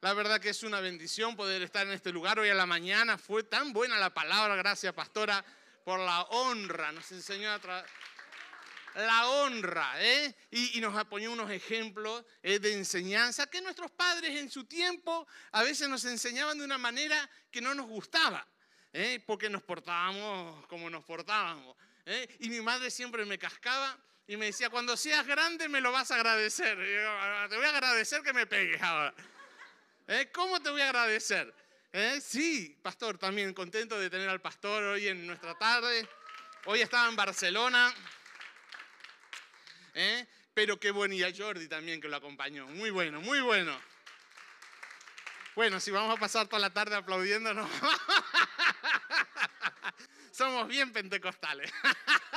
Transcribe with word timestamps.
La 0.00 0.14
verdad 0.14 0.40
que 0.40 0.50
es 0.50 0.62
una 0.62 0.80
bendición 0.80 1.34
poder 1.34 1.60
estar 1.62 1.84
en 1.84 1.92
este 1.92 2.12
lugar 2.12 2.38
hoy 2.38 2.48
a 2.48 2.54
la 2.54 2.66
mañana. 2.66 3.18
Fue 3.18 3.42
tan 3.42 3.72
buena 3.72 3.98
la 3.98 4.14
palabra, 4.14 4.54
gracias 4.54 4.94
pastora, 4.94 5.44
por 5.84 5.98
la 5.98 6.22
honra. 6.22 6.92
Nos 6.92 7.10
enseñó 7.10 7.50
a 7.50 7.84
la 8.94 9.28
honra, 9.28 9.94
¿eh? 9.96 10.36
y, 10.52 10.80
nos 10.80 10.96
apoyó 10.96 11.32
unos 11.32 11.50
ejemplos 11.50 12.24
¿eh? 12.44 12.60
de 12.60 12.74
enseñanza 12.74 13.50
que 13.50 13.60
nuestros 13.60 13.90
padres 13.90 14.38
en 14.38 14.48
su 14.48 14.64
tiempo 14.64 15.26
a 15.50 15.64
veces 15.64 15.88
nos 15.88 16.04
enseñaban 16.04 16.58
de 16.58 16.64
una 16.64 16.78
manera 16.78 17.28
que 17.50 17.60
no 17.60 17.74
nos 17.74 17.86
gustaba, 17.86 18.46
¿eh? 18.92 19.22
porque 19.26 19.50
nos 19.50 19.64
portábamos 19.64 20.64
como 20.68 20.88
nos 20.88 21.04
portábamos. 21.04 21.76
¿eh? 22.06 22.36
Y 22.38 22.50
mi 22.50 22.60
madre 22.60 22.92
siempre 22.92 23.24
me 23.24 23.36
cascaba 23.36 23.98
y 24.28 24.36
me 24.36 24.46
decía, 24.46 24.70
cuando 24.70 24.96
seas 24.96 25.26
grande 25.26 25.68
me 25.68 25.80
lo 25.80 25.90
vas 25.90 26.12
a 26.12 26.16
agradecer. 26.16 26.78
Ah, 27.04 27.46
te 27.50 27.56
voy 27.56 27.66
a 27.66 27.70
agradecer 27.70 28.22
que 28.22 28.32
me 28.32 28.46
pegues 28.46 28.80
ahora. 28.80 29.12
¿Cómo 30.32 30.62
te 30.62 30.70
voy 30.70 30.80
a 30.80 30.86
agradecer? 30.86 31.52
Sí, 32.22 32.78
pastor, 32.82 33.18
también 33.18 33.52
contento 33.52 33.98
de 33.98 34.08
tener 34.08 34.28
al 34.28 34.40
pastor 34.40 34.82
hoy 34.84 35.08
en 35.08 35.26
nuestra 35.26 35.56
tarde. 35.58 36.08
Hoy 36.64 36.80
estaba 36.80 37.08
en 37.08 37.16
Barcelona. 37.16 37.92
¿eh? 39.94 40.26
Pero 40.54 40.80
qué 40.80 40.92
bueno, 40.92 41.14
y 41.14 41.22
a 41.22 41.32
Jordi 41.36 41.68
también 41.68 42.00
que 42.00 42.08
lo 42.08 42.16
acompañó. 42.16 42.66
Muy 42.68 42.90
bueno, 42.90 43.20
muy 43.20 43.40
bueno. 43.40 43.78
Bueno, 45.54 45.78
si 45.78 45.90
vamos 45.90 46.16
a 46.16 46.20
pasar 46.20 46.46
toda 46.46 46.60
la 46.60 46.70
tarde 46.70 46.96
aplaudiéndonos. 46.96 47.68
Somos 50.32 50.68
bien 50.68 50.92
pentecostales. 50.92 51.70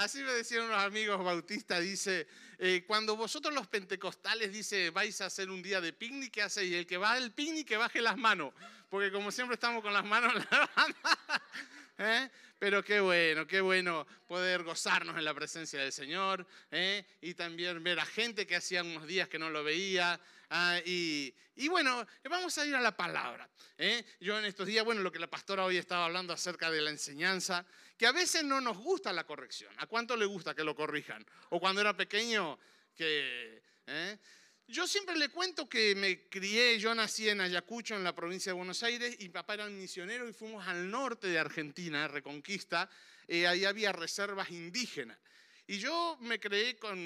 Así 0.00 0.22
me 0.22 0.32
decían 0.32 0.62
unos 0.62 0.82
amigos 0.82 1.22
bautistas, 1.22 1.82
dice, 1.82 2.26
eh, 2.58 2.84
cuando 2.86 3.16
vosotros 3.16 3.52
los 3.52 3.66
pentecostales, 3.66 4.50
dice, 4.50 4.88
vais 4.88 5.20
a 5.20 5.26
hacer 5.26 5.50
un 5.50 5.60
día 5.62 5.78
de 5.82 5.92
picnic, 5.92 6.32
¿qué 6.32 6.40
hacéis? 6.40 6.72
El 6.72 6.86
que 6.86 6.96
va 6.96 7.12
al 7.12 7.32
picnic, 7.32 7.68
que 7.68 7.76
baje 7.76 8.00
las 8.00 8.16
manos, 8.16 8.54
porque 8.88 9.12
como 9.12 9.30
siempre 9.30 9.56
estamos 9.56 9.82
con 9.82 9.92
las 9.92 10.06
manos. 10.06 10.32
¿eh? 11.98 12.30
Pero 12.60 12.84
qué 12.84 13.00
bueno, 13.00 13.46
qué 13.46 13.60
bueno 13.60 14.06
poder 14.26 14.62
gozarnos 14.62 15.16
en 15.16 15.24
la 15.24 15.32
presencia 15.32 15.80
del 15.80 15.92
Señor 15.92 16.46
¿eh? 16.70 17.06
y 17.22 17.32
también 17.32 17.82
ver 17.82 17.98
a 17.98 18.04
gente 18.04 18.46
que 18.46 18.56
hacía 18.56 18.82
unos 18.82 19.06
días 19.06 19.28
que 19.28 19.38
no 19.38 19.48
lo 19.48 19.64
veía. 19.64 20.20
Ah, 20.50 20.78
y, 20.84 21.32
bueno, 21.68 22.06
vamos 22.28 22.58
a 22.58 22.66
ir 22.66 22.74
a 22.74 22.80
la 22.82 22.94
palabra. 22.94 23.48
¿eh? 23.78 24.04
Yo 24.20 24.38
en 24.38 24.44
estos 24.44 24.66
días, 24.66 24.84
bueno, 24.84 25.00
lo 25.00 25.10
que 25.10 25.18
la 25.18 25.26
pastora 25.26 25.64
hoy 25.64 25.78
estaba 25.78 26.04
hablando 26.04 26.34
acerca 26.34 26.70
de 26.70 26.82
la 26.82 26.90
enseñanza, 26.90 27.64
que 28.00 28.06
a 28.06 28.12
veces 28.12 28.42
no 28.42 28.62
nos 28.62 28.78
gusta 28.78 29.12
la 29.12 29.24
corrección. 29.24 29.70
¿A 29.76 29.86
cuánto 29.86 30.16
le 30.16 30.24
gusta 30.24 30.54
que 30.54 30.64
lo 30.64 30.74
corrijan? 30.74 31.22
O 31.50 31.60
cuando 31.60 31.82
era 31.82 31.94
pequeño, 31.94 32.58
que... 32.96 33.62
¿eh? 33.86 34.18
Yo 34.66 34.86
siempre 34.86 35.18
le 35.18 35.28
cuento 35.28 35.68
que 35.68 35.94
me 35.94 36.26
crié, 36.30 36.78
yo 36.78 36.94
nací 36.94 37.28
en 37.28 37.42
Ayacucho, 37.42 37.94
en 37.94 38.02
la 38.02 38.14
provincia 38.14 38.52
de 38.52 38.56
Buenos 38.56 38.82
Aires, 38.82 39.16
y 39.18 39.28
papá 39.28 39.52
era 39.52 39.66
un 39.66 39.76
misionero 39.76 40.26
y 40.26 40.32
fuimos 40.32 40.66
al 40.66 40.90
norte 40.90 41.26
de 41.26 41.38
Argentina, 41.38 42.08
Reconquista, 42.08 42.88
eh, 43.28 43.46
ahí 43.46 43.66
había 43.66 43.92
reservas 43.92 44.50
indígenas. 44.50 45.18
Y 45.66 45.76
yo 45.76 46.16
me 46.22 46.40
creé 46.40 46.78
con, 46.78 46.98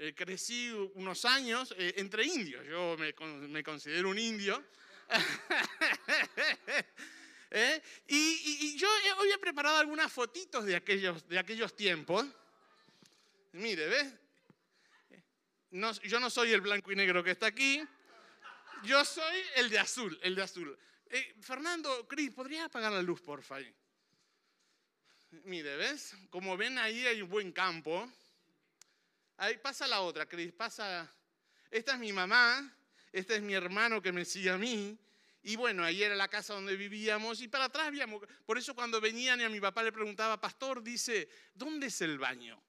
eh, 0.00 0.12
crecí 0.12 0.72
unos 0.94 1.24
años 1.24 1.72
eh, 1.78 1.94
entre 1.98 2.24
indios, 2.24 2.66
yo 2.66 2.96
me, 2.98 3.62
considero 3.62 4.10
un 4.10 4.18
indio. 4.18 4.60
y, 8.08 8.16
y, 8.16 8.76
yo 8.76 8.88
hoy 9.18 9.30
he 9.30 9.38
preparado 9.38 9.76
algunas 9.76 10.12
fotitos 10.12 10.64
de 10.64 10.74
aquellos, 10.74 11.26
de 11.28 11.38
aquellos 11.38 11.74
tiempos. 11.76 12.26
Mire, 13.52 13.86
¿ves? 13.86 14.12
yo 16.02 16.18
no 16.20 16.30
soy 16.30 16.52
el 16.52 16.60
blanco 16.60 16.90
y 16.90 16.96
negro 16.96 17.22
que 17.22 17.30
está 17.30 17.46
aquí. 17.46 17.82
Yo 18.82 19.04
soy 19.04 19.40
el 19.56 19.70
de 19.70 19.78
azul, 19.78 20.18
el 20.22 20.34
de 20.34 20.42
azul. 20.42 20.78
Eh, 21.10 21.36
Fernando, 21.40 22.08
Cris, 22.08 22.32
¿podrías 22.32 22.66
apagar 22.66 22.92
la 22.92 23.02
luz, 23.02 23.20
por 23.20 23.42
favor? 23.42 23.64
Mire, 25.44 25.76
¿ves? 25.76 26.16
Como 26.30 26.56
ven 26.56 26.78
ahí 26.78 27.06
hay 27.06 27.22
un 27.22 27.28
buen 27.28 27.52
campo. 27.52 28.10
Ahí 29.36 29.58
pasa 29.58 29.86
la 29.86 30.00
otra, 30.00 30.26
Cris, 30.26 30.52
pasa... 30.52 31.10
Esta 31.70 31.94
es 31.94 31.98
mi 31.98 32.12
mamá, 32.12 32.72
este 33.10 33.36
es 33.36 33.42
mi 33.42 33.54
hermano 33.54 34.00
que 34.00 34.12
me 34.12 34.24
sigue 34.24 34.50
a 34.50 34.58
mí. 34.58 34.96
Y 35.44 35.56
bueno, 35.56 35.84
ahí 35.84 36.02
era 36.02 36.14
la 36.14 36.28
casa 36.28 36.54
donde 36.54 36.74
vivíamos 36.74 37.40
y 37.42 37.48
para 37.48 37.64
atrás 37.64 37.86
habíamos... 37.86 38.22
Por 38.46 38.56
eso 38.56 38.74
cuando 38.74 38.98
venían 39.00 39.40
y 39.40 39.44
a 39.44 39.50
mi 39.50 39.60
papá 39.60 39.82
le 39.82 39.92
preguntaba, 39.92 40.40
pastor, 40.40 40.82
dice, 40.82 41.28
¿dónde 41.54 41.88
es 41.88 42.00
el 42.00 42.18
baño? 42.18 42.60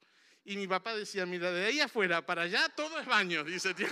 Y 0.44 0.58
mi 0.58 0.68
papá 0.68 0.94
decía, 0.94 1.25
mira, 1.25 1.52
de 1.52 1.66
ahí 1.68 1.80
afuera 1.80 2.25
para 2.25 2.44
allá 2.44 2.68
todo 2.69 3.00
es 3.00 3.06
baño, 3.06 3.46
dice. 3.46 3.74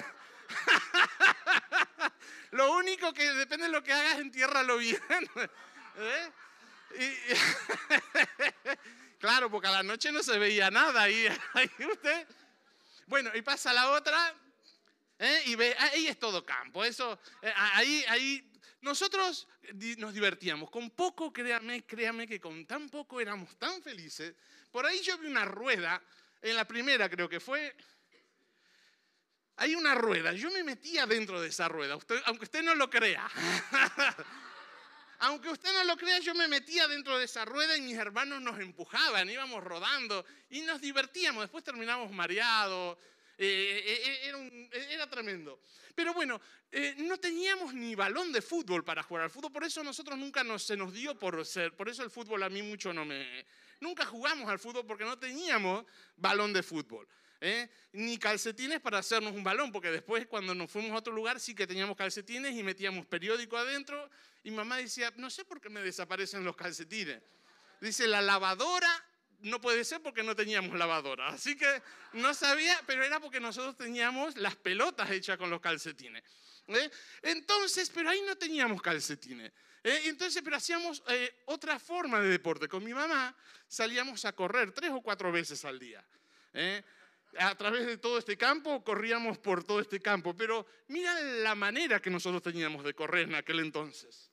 Lo 2.51 2.73
único 2.73 3.13
que 3.13 3.23
depende 3.33 3.65
de 3.65 3.71
lo 3.71 3.81
que 3.81 3.93
hagas, 3.93 4.19
entiérralo 4.19 4.77
bien. 4.77 4.99
¿Eh? 5.97 6.31
claro, 9.19 9.49
porque 9.49 9.67
a 9.67 9.71
la 9.71 9.83
noche 9.83 10.11
no 10.11 10.21
se 10.21 10.37
veía 10.37 10.69
nada 10.69 11.03
ahí, 11.03 11.25
ahí 11.53 11.71
usted. 11.89 12.27
Bueno, 13.07 13.31
y 13.33 13.41
pasa 13.41 13.73
la 13.73 13.89
otra, 13.91 14.35
¿eh? 15.19 15.41
y 15.45 15.55
ve, 15.55 15.75
ahí 15.79 16.07
es 16.07 16.19
todo 16.19 16.45
campo. 16.45 16.83
Eso, 16.83 17.19
eh, 17.41 17.53
ahí, 17.55 18.05
ahí, 18.07 18.52
nosotros 18.83 19.47
nos 19.97 20.13
divertíamos. 20.13 20.69
Con 20.69 20.91
poco, 20.91 21.33
créame, 21.33 21.85
créame 21.85 22.27
que 22.27 22.39
con 22.39 22.65
tan 22.65 22.89
poco 22.89 23.19
éramos 23.19 23.57
tan 23.57 23.81
felices. 23.81 24.35
Por 24.71 24.85
ahí 24.85 25.01
yo 25.01 25.17
vi 25.17 25.27
una 25.27 25.45
rueda 25.45 26.01
en 26.43 26.57
la 26.57 26.67
primera 26.67 27.09
creo 27.09 27.29
que 27.29 27.39
fue, 27.39 27.73
hay 29.55 29.75
una 29.75 29.95
rueda. 29.95 30.33
Yo 30.33 30.51
me 30.51 30.63
metía 30.63 31.05
dentro 31.05 31.41
de 31.41 31.47
esa 31.47 31.69
rueda, 31.69 31.97
aunque 32.25 32.43
usted 32.43 32.61
no 32.61 32.75
lo 32.75 32.89
crea. 32.89 33.29
aunque 35.19 35.49
usted 35.49 35.71
no 35.71 35.85
lo 35.85 35.95
crea, 35.95 36.19
yo 36.19 36.35
me 36.35 36.49
metía 36.49 36.85
dentro 36.89 37.17
de 37.17 37.25
esa 37.25 37.45
rueda 37.45 37.77
y 37.77 37.81
mis 37.81 37.97
hermanos 37.97 38.41
nos 38.41 38.59
empujaban, 38.59 39.29
íbamos 39.29 39.63
rodando 39.63 40.25
y 40.49 40.61
nos 40.61 40.81
divertíamos. 40.81 41.43
Después 41.43 41.63
terminamos 41.63 42.11
mareados. 42.11 42.97
Eh, 43.37 43.83
eh, 43.85 44.31
eh, 44.71 44.87
era, 44.91 45.09
tremendo. 45.09 45.59
Pero 45.95 46.13
bueno, 46.13 46.39
no 46.97 47.17
teníamos 47.19 47.73
ni 47.73 47.95
balón 47.95 48.31
de 48.31 48.41
fútbol 48.41 48.83
para 48.83 49.03
jugar 49.03 49.23
al 49.23 49.29
fútbol, 49.29 49.51
por 49.51 49.63
eso 49.63 49.83
nosotros 49.83 50.17
nunca 50.17 50.43
nos, 50.43 50.63
se 50.63 50.75
nos 50.75 50.93
dio 50.93 51.17
por 51.17 51.45
ser, 51.45 51.75
por 51.75 51.87
eso 51.89 52.03
el 52.03 52.09
fútbol 52.09 52.41
a 52.43 52.49
mí 52.49 52.63
mucho 52.63 52.91
no 52.93 53.05
me, 53.05 53.45
Nunca 53.83 54.05
jugamos 54.05 54.49
al 54.49 54.59
fútbol 54.59 54.85
porque 54.85 55.03
no 55.03 55.19
teníamos 55.19 55.85
balón 56.15 56.53
de 56.53 56.63
fútbol. 56.63 57.05
¿eh? 57.41 57.69
Ni 57.91 58.17
calcetines 58.17 58.79
para 58.79 58.99
hacernos 58.99 59.33
un 59.33 59.43
balón, 59.43 59.73
porque 59.73 59.91
después 59.91 60.25
cuando 60.25 60.55
nos 60.55 60.71
fuimos 60.71 60.91
a 60.91 60.95
otro 60.95 61.11
lugar 61.11 61.37
sí 61.37 61.53
que 61.53 61.67
teníamos 61.67 61.97
calcetines 61.97 62.55
y 62.55 62.63
metíamos 62.63 63.05
periódico 63.05 63.57
adentro. 63.57 64.09
Y 64.41 64.51
mamá 64.51 64.77
decía, 64.77 65.11
no 65.17 65.29
sé 65.29 65.43
por 65.43 65.59
qué 65.59 65.69
me 65.69 65.81
desaparecen 65.81 66.45
los 66.45 66.55
calcetines. 66.55 67.21
Dice, 67.81 68.07
la 68.07 68.21
lavadora 68.21 69.05
no 69.43 69.59
puede 69.59 69.83
ser 69.83 70.01
porque 70.01 70.23
no 70.23 70.35
teníamos 70.35 70.77
lavadora. 70.77 71.27
Así 71.27 71.55
que 71.55 71.81
no 72.13 72.33
sabía, 72.33 72.79
pero 72.87 73.03
era 73.03 73.19
porque 73.19 73.39
nosotros 73.39 73.77
teníamos 73.77 74.37
las 74.37 74.55
pelotas 74.55 75.11
hechas 75.11 75.37
con 75.37 75.49
los 75.49 75.61
calcetines. 75.61 76.23
¿eh? 76.67 76.89
Entonces, 77.21 77.91
pero 77.93 78.09
ahí 78.09 78.21
no 78.25 78.37
teníamos 78.37 78.81
calcetines. 78.81 79.51
¿eh? 79.83 80.01
Entonces, 80.05 80.41
pero 80.43 80.55
hacíamos 80.55 81.03
eh, 81.09 81.43
otra 81.45 81.77
forma 81.77 82.21
de 82.21 82.29
deporte. 82.29 82.67
Con 82.67 82.83
mi 82.83 82.93
mamá 82.93 83.35
salíamos 83.67 84.23
a 84.25 84.33
correr 84.33 84.71
tres 84.71 84.91
o 84.91 85.01
cuatro 85.01 85.31
veces 85.31 85.63
al 85.65 85.77
día. 85.77 86.03
A 87.39 87.55
través 87.55 87.85
de 87.85 87.97
todo 87.97 88.19
este 88.19 88.37
campo, 88.37 88.83
corríamos 88.83 89.37
por 89.39 89.63
todo 89.63 89.81
este 89.81 89.99
campo. 89.99 90.33
Pero 90.35 90.65
mira 90.87 91.19
la 91.19 91.55
manera 91.55 92.01
que 92.01 92.09
nosotros 92.09 92.41
teníamos 92.41 92.83
de 92.85 92.93
correr 92.93 93.27
en 93.27 93.35
aquel 93.35 93.59
entonces. 93.59 94.29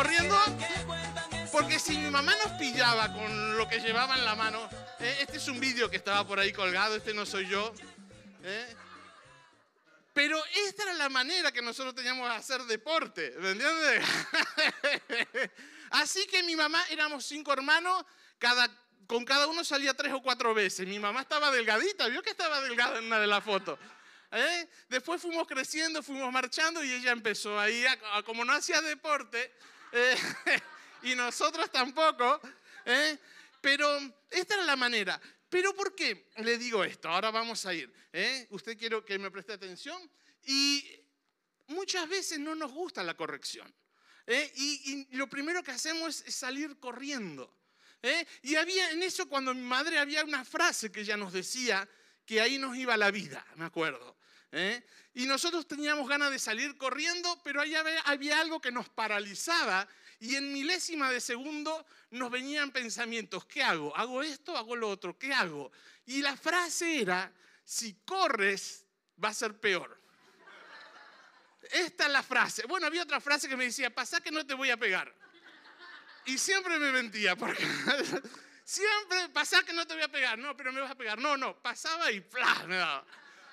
Corriendo 0.00 0.34
porque 1.52 1.78
si 1.78 1.98
mi 1.98 2.10
mamá 2.10 2.34
nos 2.42 2.52
pillaba 2.52 3.12
con 3.12 3.58
lo 3.58 3.68
que 3.68 3.80
llevaba 3.80 4.16
en 4.16 4.24
la 4.24 4.34
mano, 4.34 4.66
eh, 4.98 5.18
este 5.20 5.36
es 5.36 5.46
un 5.48 5.60
vídeo 5.60 5.90
que 5.90 5.98
estaba 5.98 6.26
por 6.26 6.40
ahí 6.40 6.54
colgado, 6.54 6.96
este 6.96 7.12
no 7.12 7.26
soy 7.26 7.46
yo, 7.46 7.74
eh, 8.42 8.76
pero 10.14 10.42
esta 10.66 10.84
era 10.84 10.94
la 10.94 11.10
manera 11.10 11.52
que 11.52 11.60
nosotros 11.60 11.94
teníamos 11.94 12.30
de 12.30 12.34
hacer 12.34 12.62
deporte, 12.62 13.34
¿me 13.40 13.50
entiendes? 13.50 14.02
Así 15.90 16.26
que 16.28 16.42
mi 16.44 16.56
mamá, 16.56 16.82
éramos 16.88 17.26
cinco 17.26 17.52
hermanos, 17.52 18.02
cada, 18.38 18.70
con 19.06 19.26
cada 19.26 19.48
uno 19.48 19.64
salía 19.64 19.92
tres 19.92 20.14
o 20.14 20.22
cuatro 20.22 20.54
veces. 20.54 20.86
Mi 20.86 20.98
mamá 20.98 21.20
estaba 21.20 21.50
delgadita, 21.50 22.08
vio 22.08 22.22
que 22.22 22.30
estaba 22.30 22.62
delgada 22.62 23.00
en 23.00 23.04
una 23.04 23.20
de 23.20 23.26
las 23.26 23.44
fotos. 23.44 23.78
¿Eh? 24.32 24.68
Después 24.88 25.20
fuimos 25.20 25.46
creciendo, 25.46 26.02
fuimos 26.02 26.32
marchando 26.32 26.82
y 26.84 26.90
ella 26.90 27.10
empezó 27.10 27.58
ahí, 27.58 27.84
como 28.24 28.46
no 28.46 28.52
hacía 28.54 28.80
deporte, 28.80 29.52
eh, 29.92 30.16
y 31.02 31.14
nosotros 31.14 31.70
tampoco, 31.70 32.40
¿eh? 32.84 33.18
pero 33.60 33.98
esta 34.30 34.54
era 34.54 34.64
la 34.64 34.76
manera. 34.76 35.20
¿Pero 35.48 35.74
por 35.74 35.94
qué 35.94 36.28
le 36.38 36.58
digo 36.58 36.84
esto? 36.84 37.08
Ahora 37.08 37.30
vamos 37.30 37.66
a 37.66 37.74
ir. 37.74 37.92
Usted 38.50 38.78
quiero 38.78 39.04
que 39.04 39.18
me 39.18 39.30
preste 39.30 39.52
atención. 39.52 40.00
Y 40.44 40.84
muchas 41.70 42.08
veces 42.08 42.38
no 42.38 42.54
nos 42.54 42.70
gusta 42.72 43.02
la 43.02 43.14
corrección. 43.14 43.72
¿eh? 44.26 44.52
Y, 44.56 45.16
lo 45.16 45.28
primero 45.28 45.62
que 45.62 45.70
hacemos 45.70 46.22
es 46.26 46.34
salir 46.34 46.78
corriendo. 46.78 47.52
¿eh? 48.02 48.26
Y 48.42 48.56
había 48.56 48.90
en 48.90 49.02
eso 49.02 49.28
cuando 49.28 49.54
mi 49.54 49.62
madre 49.62 49.98
había 49.98 50.24
una 50.24 50.44
frase 50.44 50.90
que 50.92 51.00
ella 51.00 51.16
nos 51.16 51.32
decía 51.32 51.88
que 52.26 52.40
ahí 52.40 52.58
nos 52.58 52.76
iba 52.76 52.96
la 52.96 53.10
vida, 53.10 53.44
me 53.56 53.64
acuerdo. 53.64 54.16
¿Eh? 54.52 54.84
Y 55.14 55.26
nosotros 55.26 55.66
teníamos 55.66 56.08
ganas 56.08 56.30
de 56.30 56.38
salir 56.38 56.76
corriendo, 56.76 57.40
pero 57.42 57.60
ahí 57.60 57.74
había 58.04 58.40
algo 58.40 58.60
que 58.60 58.72
nos 58.72 58.88
paralizaba 58.88 59.88
y 60.20 60.36
en 60.36 60.52
milésima 60.52 61.10
de 61.10 61.20
segundo 61.20 61.86
nos 62.10 62.30
venían 62.30 62.70
pensamientos, 62.70 63.46
¿qué 63.46 63.62
hago? 63.62 63.96
¿Hago 63.96 64.22
esto? 64.22 64.56
¿Hago 64.56 64.76
lo 64.76 64.88
otro? 64.88 65.18
¿Qué 65.18 65.32
hago? 65.32 65.72
Y 66.06 66.20
la 66.20 66.36
frase 66.36 67.00
era, 67.00 67.32
si 67.64 67.94
corres, 68.04 68.84
va 69.22 69.30
a 69.30 69.34
ser 69.34 69.58
peor. 69.58 69.98
Esta 71.70 72.06
es 72.06 72.12
la 72.12 72.22
frase. 72.22 72.66
Bueno, 72.66 72.86
había 72.86 73.02
otra 73.02 73.20
frase 73.20 73.48
que 73.48 73.56
me 73.56 73.64
decía, 73.64 73.94
pasa 73.94 74.20
que 74.20 74.30
no 74.30 74.46
te 74.46 74.54
voy 74.54 74.70
a 74.70 74.76
pegar. 74.76 75.14
Y 76.26 76.36
siempre 76.36 76.78
me 76.78 76.92
mentía, 76.92 77.34
porque 77.34 77.64
siempre, 78.64 79.28
pasa 79.32 79.62
que 79.62 79.72
no 79.72 79.86
te 79.86 79.94
voy 79.94 80.02
a 80.02 80.08
pegar, 80.08 80.38
no, 80.38 80.54
pero 80.56 80.72
me 80.72 80.80
vas 80.80 80.90
a 80.90 80.96
pegar. 80.96 81.18
No, 81.18 81.36
no, 81.36 81.56
pasaba 81.62 82.10
y 82.10 82.20
¡plá! 82.20 82.64
me 82.66 82.76
daba. 82.76 83.06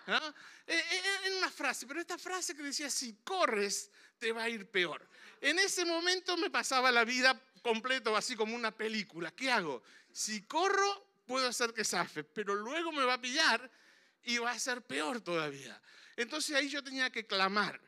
¿No? 0.07 0.17
Eh, 0.65 0.83
eh, 0.91 1.01
en 1.25 1.33
una 1.33 1.51
frase, 1.51 1.85
pero 1.85 1.99
esta 1.99 2.17
frase 2.17 2.55
que 2.55 2.63
decía, 2.63 2.89
si 2.89 3.17
corres, 3.23 3.91
te 4.17 4.31
va 4.31 4.43
a 4.43 4.49
ir 4.49 4.69
peor. 4.71 5.07
En 5.41 5.59
ese 5.59 5.85
momento 5.85 6.37
me 6.37 6.49
pasaba 6.49 6.91
la 6.91 7.03
vida 7.03 7.39
completo, 7.61 8.15
así 8.15 8.35
como 8.35 8.55
una 8.55 8.75
película. 8.75 9.31
¿Qué 9.31 9.51
hago? 9.51 9.83
Si 10.11 10.43
corro, 10.43 11.07
puedo 11.25 11.47
hacer 11.47 11.73
que 11.73 11.83
zafe, 11.83 12.23
pero 12.23 12.55
luego 12.55 12.91
me 12.91 13.03
va 13.03 13.15
a 13.15 13.21
pillar 13.21 13.69
y 14.23 14.37
va 14.37 14.51
a 14.51 14.59
ser 14.59 14.81
peor 14.81 15.21
todavía. 15.21 15.79
Entonces 16.15 16.55
ahí 16.55 16.69
yo 16.69 16.83
tenía 16.83 17.09
que 17.11 17.27
clamar 17.27 17.79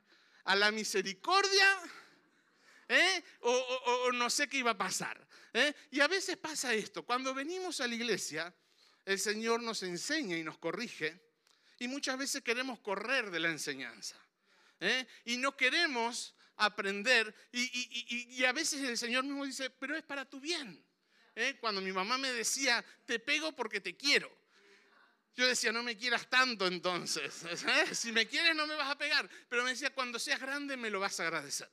a 0.44 0.56
la 0.56 0.72
misericordia 0.72 1.80
¿eh? 2.90 3.24
o, 3.42 4.12
no 4.14 4.30
sé 4.30 4.48
qué 4.48 4.58
iba 4.58 4.72
a 4.72 4.78
pasar. 4.78 5.26
Y 5.90 6.00
a 6.00 6.08
veces 6.08 6.38
pasa 6.38 6.74
esto, 6.74 7.04
cuando 7.04 7.34
venimos 7.34 7.82
a 7.82 7.88
la 7.88 7.96
iglesia, 7.96 8.54
el 9.06 9.20
Señor 9.20 9.64
nos 9.64 9.82
enseña 9.82 10.38
y 10.38 10.44
nos 10.44 10.60
corrige 10.60 11.29
y 11.80 11.88
muchas 11.88 12.18
veces 12.18 12.44
queremos 12.44 12.80
correr 12.80 13.32
de 13.32 13.40
la 13.40 13.50
enseñanza. 13.50 14.16
¿eh? 14.82 15.08
Y 15.26 15.38
no 15.38 15.56
queremos 15.56 16.36
aprender. 16.58 17.34
Y, 17.54 18.44
a 18.44 18.52
veces 18.52 18.82
el 18.82 18.98
Señor 18.98 19.24
mismo 19.24 19.46
dice, 19.46 19.70
pero 19.70 19.96
es 19.96 20.04
para 20.04 20.26
tu 20.26 20.40
bien. 20.42 20.86
¿eh? 21.36 21.58
Cuando 21.60 21.82
mi 21.82 21.94
mamá 21.94 22.18
me 22.18 22.32
decía, 22.34 22.84
te 23.06 23.20
pego 23.20 23.54
porque 23.54 23.80
te 23.80 23.96
quiero. 23.96 24.30
Yo 25.36 25.48
decía, 25.48 25.72
no 25.72 25.82
me 25.82 25.96
quieras 25.96 26.30
tanto 26.30 26.68
entonces. 26.68 27.44
¿eh? 27.66 27.96
Si 27.96 28.12
me 28.12 28.28
quieres 28.28 28.54
no 28.56 28.68
me 28.68 28.76
vas 28.76 28.90
a 28.90 28.98
pegar. 28.98 29.30
Pero 29.48 29.64
me 29.64 29.70
decía, 29.70 29.94
cuando 29.94 30.20
seas 30.20 30.42
grande 30.42 30.76
me 30.76 30.90
lo 30.90 31.00
vas 31.00 31.20
a 31.22 31.24
agradecer. 31.24 31.72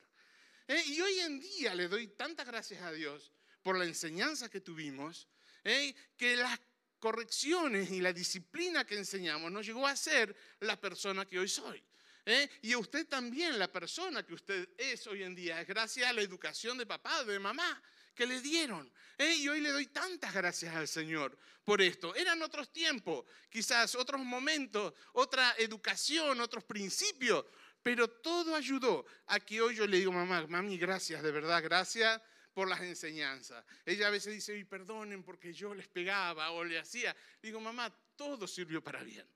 Y 0.85 0.99
hoy 0.99 1.19
en 1.19 1.39
día 1.39 1.75
le 1.75 1.87
doy 1.87 2.07
tantas 2.07 2.45
gracias 2.45 2.81
a 2.81 2.91
Dios 2.91 3.31
por 3.61 3.77
la 3.77 3.85
enseñanza 3.85 4.49
que 4.49 4.59
tuvimos, 4.59 5.29
que 5.63 6.35
las 6.35 6.59
correcciones 6.99 7.91
y 7.91 8.01
la 8.01 8.13
disciplina 8.13 8.85
que 8.85 8.97
enseñamos 8.97 9.51
nos 9.51 9.65
llegó 9.65 9.85
a 9.87 9.95
ser 9.95 10.35
la 10.59 10.79
persona 10.79 11.25
que 11.25 11.39
hoy 11.39 11.47
soy. 11.47 11.83
¿eh? 12.25 12.49
Y 12.61 12.75
usted 12.75 13.07
también, 13.07 13.57
la 13.57 13.71
persona 13.71 14.23
que 14.23 14.33
usted 14.33 14.69
es 14.77 15.07
hoy 15.07 15.23
en 15.23 15.35
día, 15.35 15.61
es 15.61 15.67
gracias 15.67 16.09
a 16.09 16.13
la 16.13 16.21
educación 16.21 16.77
de 16.77 16.85
papá, 16.85 17.23
de 17.23 17.39
mamá, 17.39 17.81
que 18.13 18.25
le 18.25 18.41
dieron. 18.41 18.91
¿eh? 19.17 19.35
Y 19.35 19.47
hoy 19.47 19.61
le 19.61 19.71
doy 19.71 19.87
tantas 19.87 20.33
gracias 20.33 20.75
al 20.75 20.87
Señor 20.87 21.37
por 21.63 21.81
esto. 21.81 22.15
Eran 22.15 22.41
otros 22.41 22.71
tiempos, 22.71 23.25
quizás 23.49 23.95
otros 23.95 24.21
momentos, 24.21 24.93
otra 25.13 25.55
educación, 25.57 26.41
otros 26.41 26.63
principios, 26.63 27.45
pero 27.81 28.09
todo 28.09 28.55
ayudó 28.55 29.05
a 29.27 29.39
que 29.39 29.61
hoy 29.61 29.75
yo 29.75 29.87
le 29.87 29.97
digo, 29.97 30.11
mamá, 30.11 30.45
mami, 30.47 30.77
gracias, 30.77 31.23
de 31.23 31.31
verdad, 31.31 31.63
gracias 31.63 32.21
por 32.57 32.67
las 32.67 32.81
enseñanzas. 32.81 33.63
Ella 33.85 34.07
a 34.07 34.09
veces 34.09 34.33
dice, 34.33 34.57
y 34.57 34.63
perdonen 34.63 35.21
porque 35.21 35.53
yo 35.53 35.75
les 35.75 35.87
pegaba 35.87 36.49
o 36.49 36.63
le 36.63 36.79
hacía. 36.79 37.15
Digo, 37.39 37.59
mamá, 37.59 37.95
todo 38.15 38.47
sirvió 38.47 38.83
para 38.83 39.03
bien. 39.03 39.27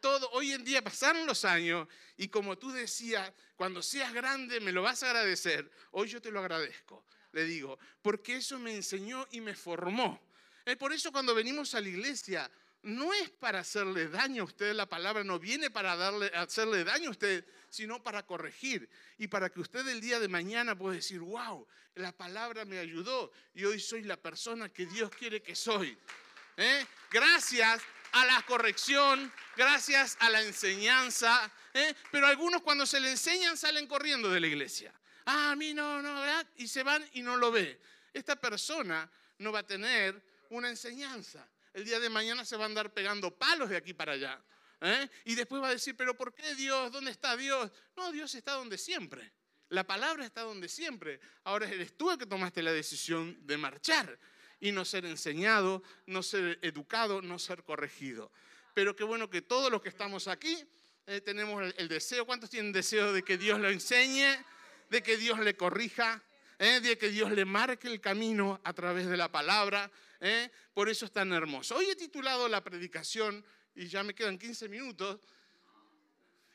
Todo, 0.00 0.28
hoy 0.32 0.52
en 0.52 0.62
día 0.66 0.84
pasaron 0.84 1.26
los 1.26 1.46
años 1.46 1.88
y 2.18 2.28
como 2.28 2.58
tú 2.58 2.70
decías, 2.70 3.32
cuando 3.56 3.82
seas 3.82 4.12
grande 4.12 4.60
me 4.60 4.70
lo 4.70 4.82
vas 4.82 5.02
a 5.02 5.06
agradecer. 5.06 5.70
Hoy 5.92 6.08
yo 6.08 6.20
te 6.20 6.30
lo 6.30 6.40
agradezco, 6.40 7.06
le 7.32 7.44
digo, 7.44 7.78
porque 8.02 8.36
eso 8.36 8.58
me 8.58 8.74
enseñó 8.74 9.26
y 9.30 9.40
me 9.40 9.54
formó. 9.54 10.20
Es 10.66 10.76
por 10.76 10.92
eso 10.92 11.10
cuando 11.10 11.34
venimos 11.34 11.74
a 11.74 11.80
la 11.80 11.88
iglesia, 11.88 12.50
no 12.82 13.12
es 13.12 13.30
para 13.30 13.60
hacerle 13.60 14.08
daño 14.08 14.42
a 14.42 14.46
usted, 14.46 14.72
la 14.72 14.86
palabra 14.86 15.24
no 15.24 15.38
viene 15.38 15.70
para 15.70 15.96
darle, 15.96 16.30
hacerle 16.34 16.84
daño 16.84 17.08
a 17.08 17.12
usted, 17.12 17.44
sino 17.70 18.02
para 18.02 18.24
corregir 18.24 18.88
y 19.18 19.28
para 19.28 19.50
que 19.50 19.60
usted 19.60 19.86
el 19.88 20.00
día 20.00 20.20
de 20.20 20.28
mañana 20.28 20.76
pueda 20.76 20.96
decir, 20.96 21.20
wow, 21.20 21.66
la 21.96 22.12
palabra 22.12 22.64
me 22.64 22.78
ayudó 22.78 23.32
y 23.54 23.64
hoy 23.64 23.80
soy 23.80 24.02
la 24.02 24.16
persona 24.16 24.68
que 24.68 24.86
Dios 24.86 25.10
quiere 25.10 25.42
que 25.42 25.54
soy. 25.54 25.98
¿Eh? 26.56 26.86
Gracias 27.10 27.82
a 28.12 28.24
la 28.24 28.42
corrección, 28.42 29.32
gracias 29.56 30.16
a 30.20 30.30
la 30.30 30.42
enseñanza, 30.42 31.50
¿eh? 31.74 31.94
pero 32.10 32.26
algunos 32.26 32.62
cuando 32.62 32.86
se 32.86 33.00
le 33.00 33.10
enseñan 33.10 33.56
salen 33.56 33.86
corriendo 33.86 34.30
de 34.30 34.40
la 34.40 34.46
iglesia. 34.46 34.92
Ah, 35.26 35.50
a 35.50 35.56
mí 35.56 35.74
no, 35.74 36.00
no, 36.00 36.20
¿verdad? 36.20 36.46
Y 36.56 36.68
se 36.68 36.82
van 36.82 37.04
y 37.12 37.22
no 37.22 37.36
lo 37.36 37.50
ve. 37.50 37.78
Esta 38.14 38.36
persona 38.36 39.10
no 39.38 39.52
va 39.52 39.60
a 39.60 39.66
tener 39.66 40.20
una 40.50 40.70
enseñanza. 40.70 41.46
El 41.74 41.84
día 41.84 42.00
de 42.00 42.08
mañana 42.08 42.44
se 42.44 42.56
va 42.56 42.64
a 42.64 42.66
andar 42.66 42.92
pegando 42.92 43.30
palos 43.36 43.68
de 43.70 43.76
aquí 43.76 43.94
para 43.94 44.12
allá. 44.12 44.42
¿eh? 44.80 45.08
Y 45.24 45.34
después 45.34 45.62
va 45.62 45.68
a 45.68 45.72
decir, 45.72 45.96
pero 45.96 46.16
¿por 46.16 46.34
qué 46.34 46.54
Dios? 46.54 46.90
¿Dónde 46.92 47.10
está 47.10 47.36
Dios? 47.36 47.70
No, 47.96 48.12
Dios 48.12 48.34
está 48.34 48.52
donde 48.52 48.78
siempre. 48.78 49.32
La 49.70 49.84
palabra 49.86 50.24
está 50.24 50.42
donde 50.42 50.68
siempre. 50.68 51.20
Ahora 51.44 51.68
eres 51.68 51.96
tú 51.96 52.10
el 52.10 52.18
que 52.18 52.26
tomaste 52.26 52.62
la 52.62 52.72
decisión 52.72 53.38
de 53.46 53.58
marchar 53.58 54.18
y 54.60 54.72
no 54.72 54.84
ser 54.84 55.04
enseñado, 55.04 55.82
no 56.06 56.22
ser 56.22 56.58
educado, 56.62 57.22
no 57.22 57.38
ser 57.38 57.62
corregido. 57.64 58.32
Pero 58.74 58.96
qué 58.96 59.04
bueno 59.04 59.28
que 59.28 59.42
todos 59.42 59.70
los 59.70 59.82
que 59.82 59.88
estamos 59.88 60.28
aquí 60.28 60.56
eh, 61.06 61.20
tenemos 61.20 61.72
el, 61.76 61.88
deseo. 61.88 62.26
¿Cuántos 62.26 62.50
tienen 62.50 62.72
deseo 62.72 63.12
de 63.12 63.22
que 63.22 63.38
Dios 63.38 63.60
lo 63.60 63.68
enseñe, 63.68 64.36
de 64.90 65.02
que 65.02 65.16
Dios 65.16 65.38
le 65.40 65.56
corrija, 65.56 66.22
eh, 66.58 66.80
de 66.80 66.96
que 66.96 67.08
Dios 67.08 67.30
le 67.32 67.44
marque 67.44 67.88
el 67.88 68.00
camino 68.00 68.60
a 68.64 68.72
través 68.72 69.06
de 69.06 69.16
la 69.16 69.30
palabra? 69.30 69.90
Por 70.74 70.88
eso 70.88 71.06
es 71.06 71.12
tan 71.12 71.32
hermoso. 71.32 71.76
Hoy 71.76 71.86
he 71.90 71.96
titulado 71.96 72.48
la 72.48 72.62
predicación 72.62 73.44
y 73.74 73.86
ya 73.86 74.02
me 74.02 74.14
quedan 74.14 74.38
15 74.38 74.68
minutos. 74.68 75.20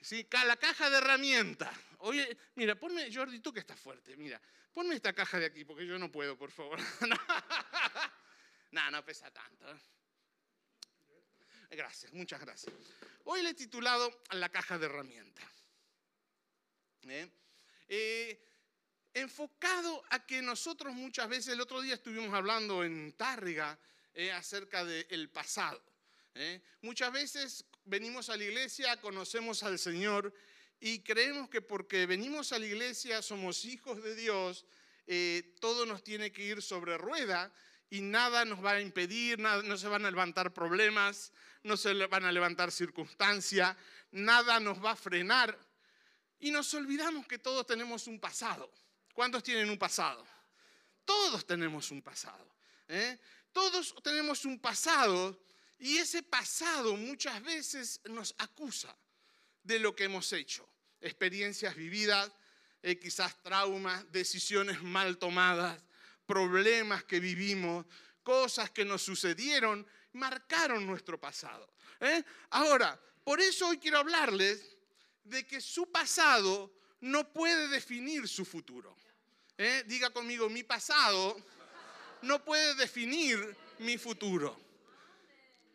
¿sí? 0.02 0.28
La 0.46 0.58
caja 0.58 0.90
de 0.90 0.98
herramientas. 0.98 1.76
Oye, 2.00 2.38
mira, 2.56 2.76
ponme, 2.76 3.14
Jordi, 3.14 3.40
tú 3.40 3.54
que 3.54 3.62
estás 3.62 3.80
fuerte, 3.80 4.18
mira, 4.18 4.42
ponme 4.74 4.96
esta 4.96 5.14
caja 5.14 5.40
de 5.40 5.46
aquí, 5.46 5.64
porque 5.64 5.88
yo 5.88 5.98
no 5.98 6.12
puedo, 6.12 6.38
por 6.38 6.52
favor. 6.52 6.78
no, 8.72 8.92
no 8.92 9.06
pesa 9.06 9.32
tanto. 9.32 9.72
¿eh? 9.72 9.80
Gracias, 11.72 12.12
muchas 12.14 12.42
gracias. 12.42 12.76
Hoy 13.24 13.42
le 13.42 13.50
he 13.50 13.54
titulado 13.54 14.24
La 14.32 14.50
caja 14.50 14.78
de 14.78 14.86
herramientas. 14.86 15.46
¿Eh? 17.08 17.30
Eh, 17.88 18.46
enfocado 19.14 20.04
a 20.10 20.26
que 20.26 20.42
nosotros 20.42 20.94
muchas 20.94 21.30
veces, 21.30 21.54
el 21.54 21.62
otro 21.62 21.82
día 21.82 21.96
estuvimos 21.96 22.34
hablando 22.34 22.84
en 22.84 23.14
Tárrega 23.14 23.78
acerca 24.34 24.86
del 24.86 25.30
pasado. 25.30 25.82
¿eh? 26.36 26.62
Muchas 26.82 27.12
veces 27.12 27.66
venimos 27.86 28.30
a 28.30 28.38
la 28.38 28.44
iglesia, 28.44 29.00
conocemos 29.02 29.64
al 29.64 29.80
Señor 29.80 30.34
y 30.80 31.00
creemos 31.00 31.50
que 31.50 31.62
porque 31.62 32.06
venimos 32.06 32.52
a 32.52 32.60
la 32.60 32.66
iglesia 32.66 33.22
somos 33.22 33.66
hijos 33.66 34.04
de 34.04 34.16
Dios, 34.16 34.66
eh, 35.08 35.56
todo 35.60 35.86
nos 35.86 36.04
tiene 36.04 36.32
que 36.32 36.44
ir 36.44 36.62
sobre 36.62 36.98
rueda 36.98 37.52
y 37.90 38.02
nada 38.02 38.46
nos 38.46 38.64
va 38.64 38.72
a 38.72 38.82
impedir, 38.82 39.40
no 39.40 39.78
se 39.78 39.88
van 39.88 40.06
a 40.06 40.12
levantar 40.12 40.54
problemas, 40.54 41.32
no 41.64 41.78
se 41.78 41.94
van 41.94 42.26
a 42.26 42.32
levantar 42.32 42.72
circunstancias, 42.72 43.76
nada 44.12 44.60
nos 44.60 44.84
va 44.84 44.92
a 44.92 44.96
frenar. 44.96 45.58
Y 46.40 46.52
nos 46.52 46.74
olvidamos 46.74 47.28
que 47.28 47.38
todos 47.38 47.68
tenemos 47.68 48.08
un 48.08 48.20
pasado. 48.20 48.72
¿Cuántos 49.14 49.44
tienen 49.44 49.70
un 49.70 49.78
pasado? 49.78 50.26
Todos 51.06 51.46
tenemos 51.46 51.92
un 51.92 52.02
pasado. 52.02 52.46
¿eh? 52.88 53.20
Todos 53.52 53.96
tenemos 54.04 54.46
un 54.46 54.60
pasado 54.60 55.40
y 55.78 55.98
ese 55.98 56.24
pasado 56.24 56.96
muchas 56.96 57.42
veces 57.44 58.02
nos 58.06 58.34
acusa 58.40 58.96
de 59.62 59.80
lo 59.80 59.96
que 59.96 60.06
hemos 60.06 60.34
hecho. 60.34 60.68
Experiencias 61.00 61.76
vividas, 61.76 62.32
eh, 62.82 62.98
quizás 62.98 63.42
traumas, 63.42 64.12
decisiones 64.12 64.82
mal 64.82 65.18
tomadas, 65.18 65.82
problemas 66.26 67.04
que 67.04 67.20
vivimos, 67.20 67.86
cosas 68.24 68.72
que 68.72 68.86
nos 68.86 69.04
sucedieron, 69.04 69.86
marcaron 70.14 70.88
nuestro 70.88 71.20
pasado. 71.20 71.72
¿eh? 72.00 72.24
Ahora, 72.50 73.00
por 73.24 73.40
eso 73.40 73.68
hoy 73.68 73.78
quiero 73.78 74.00
hablarles 74.00 74.76
de 75.24 75.46
que 75.46 75.62
su 75.62 75.92
pasado 75.92 76.74
no 77.04 77.32
puede 77.34 77.68
definir 77.68 78.28
su 78.30 78.46
futuro. 78.46 78.96
¿eh? 79.58 79.84
Diga 79.86 80.10
conmigo, 80.10 80.50
mi 80.50 80.64
pasado 80.64 81.38
no 82.22 82.44
puede 82.44 82.76
definir 82.76 83.56
mi 83.80 83.98
futuro. 83.98 84.58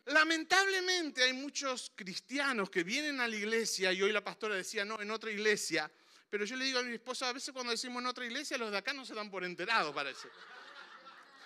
Lamentablemente 0.05 1.23
hay 1.23 1.33
muchos 1.33 1.91
cristianos 1.95 2.71
que 2.71 2.83
vienen 2.83 3.19
a 3.19 3.27
la 3.27 3.35
iglesia, 3.35 3.93
y 3.93 4.01
hoy 4.01 4.11
la 4.11 4.23
pastora 4.23 4.55
decía, 4.55 4.83
no, 4.83 4.99
en 5.01 5.11
otra 5.11 5.29
iglesia, 5.31 5.89
Pero 6.31 6.45
yo 6.45 6.55
le 6.55 6.65
digo 6.65 6.79
a 6.79 6.83
mi 6.83 6.93
esposa, 6.93 7.29
a 7.29 7.33
veces 7.33 7.51
cuando 7.51 7.71
decimos 7.71 8.01
en 8.01 8.07
otra 8.07 8.23
iglesia, 8.23 8.57
los 8.57 8.71
de 8.71 8.77
acá 8.77 8.93
no 8.93 9.03
se 9.03 9.15
dan 9.15 9.31
por 9.31 9.43
enterado, 9.43 9.93
parece. 9.93 10.27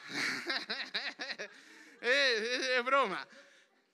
es, 2.01 2.83
broma. 2.83 3.25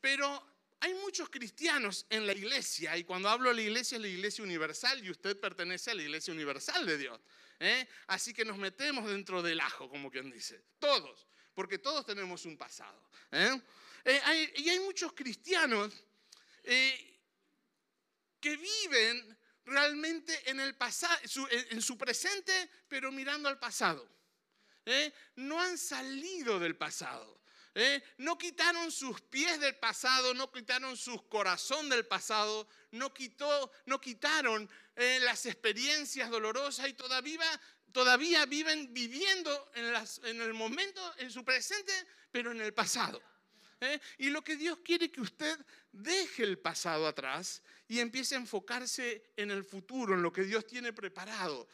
Pero 0.02 0.59
hay 0.82 0.94
muchos 0.96 1.30
cristianos 1.30 2.06
en 2.10 2.26
la 2.26 2.34
iglesia, 2.34 2.96
y 2.96 3.04
cuando 3.04 3.30
hablo 3.30 3.50
de 3.50 3.56
la 3.56 3.62
iglesia 3.62 3.98
es 3.98 4.02
la 4.02 4.08
iglesia 4.08 4.44
universal, 4.44 5.04
y 5.04 5.10
usted 5.10 5.40
pertenece 5.40 5.92
a 5.92 5.94
la 5.94 6.04
iglesia 6.04 6.34
universal 6.34 6.86
de 6.86 6.98
Dios. 6.98 7.20
¿eh? 7.60 7.88
Así 8.08 8.34
que 8.34 8.46
nos 8.46 8.58
metemos 8.58 9.10
dentro 9.10 9.42
del 9.42 9.60
ajo, 9.60 9.90
como 9.90 10.10
quien 10.10 10.32
dice. 10.32 10.64
Todos, 10.80 11.28
porque 11.54 11.80
todos 11.80 12.06
tenemos 12.06 12.46
un 12.46 12.58
pasado. 12.58 13.10
¿eh? 13.32 13.62
Eh, 14.06 14.54
y 14.58 14.70
hay 14.70 14.80
muchos 14.80 15.12
cristianos 15.14 15.94
que 16.64 18.58
viven 18.58 19.38
realmente 19.66 20.50
en 20.50 20.60
el 20.60 20.76
pasado, 20.76 21.20
en 21.50 21.82
su 21.82 21.98
presente, 21.98 22.70
pero 22.88 23.12
mirando 23.12 23.50
al 23.50 23.60
pasado. 23.60 24.08
No 25.36 25.60
han 25.60 25.78
salido 25.78 26.60
del 26.60 26.78
pasado. 26.78 27.39
¿Eh? 27.80 28.04
No 28.18 28.38
quitaron 28.38 28.92
sus 28.92 29.22
pies 29.22 29.60
del 29.60 29.76
pasado, 29.76 30.34
no 30.34 30.52
quitaron 30.52 30.98
su 30.98 31.28
corazón 31.28 31.90
del 31.90 32.06
pasado, 32.06 32.68
no, 32.92 33.14
quitó, 33.14 33.72
no 33.86 34.02
quitaron 34.02 34.70
eh, 34.96 35.20
las 35.22 35.46
experiencias 35.46 36.30
dolorosas 36.30 36.90
y 36.90 36.94
todavía, 36.94 38.46
viven 38.46 38.94
viviendo 38.94 39.72
en, 39.76 40.42
el 40.42 40.54
momento, 40.54 41.02
en 41.18 41.32
su 41.32 41.44
presente, 41.44 41.94
pero 42.32 42.52
en 42.52 42.62
el 42.62 42.74
pasado. 42.74 43.22
¿eh? 43.80 44.00
Y 44.18 44.30
lo 44.30 44.44
que 44.44 44.58
Dios 44.58 44.80
quiere 44.84 45.10
que 45.10 45.22
usted 45.22 45.58
deje 45.92 46.44
el 46.44 46.60
pasado 46.60 47.08
atrás 47.08 47.64
y 47.88 48.00
empiece 48.00 48.36
a 48.36 48.40
enfocarse 48.40 49.32
en 49.38 49.52
el 49.52 49.64
futuro, 49.64 50.14
en 50.14 50.22
lo 50.22 50.34
que 50.34 50.44
Dios 50.44 50.68
tiene 50.68 50.94
preparado. 50.94 51.68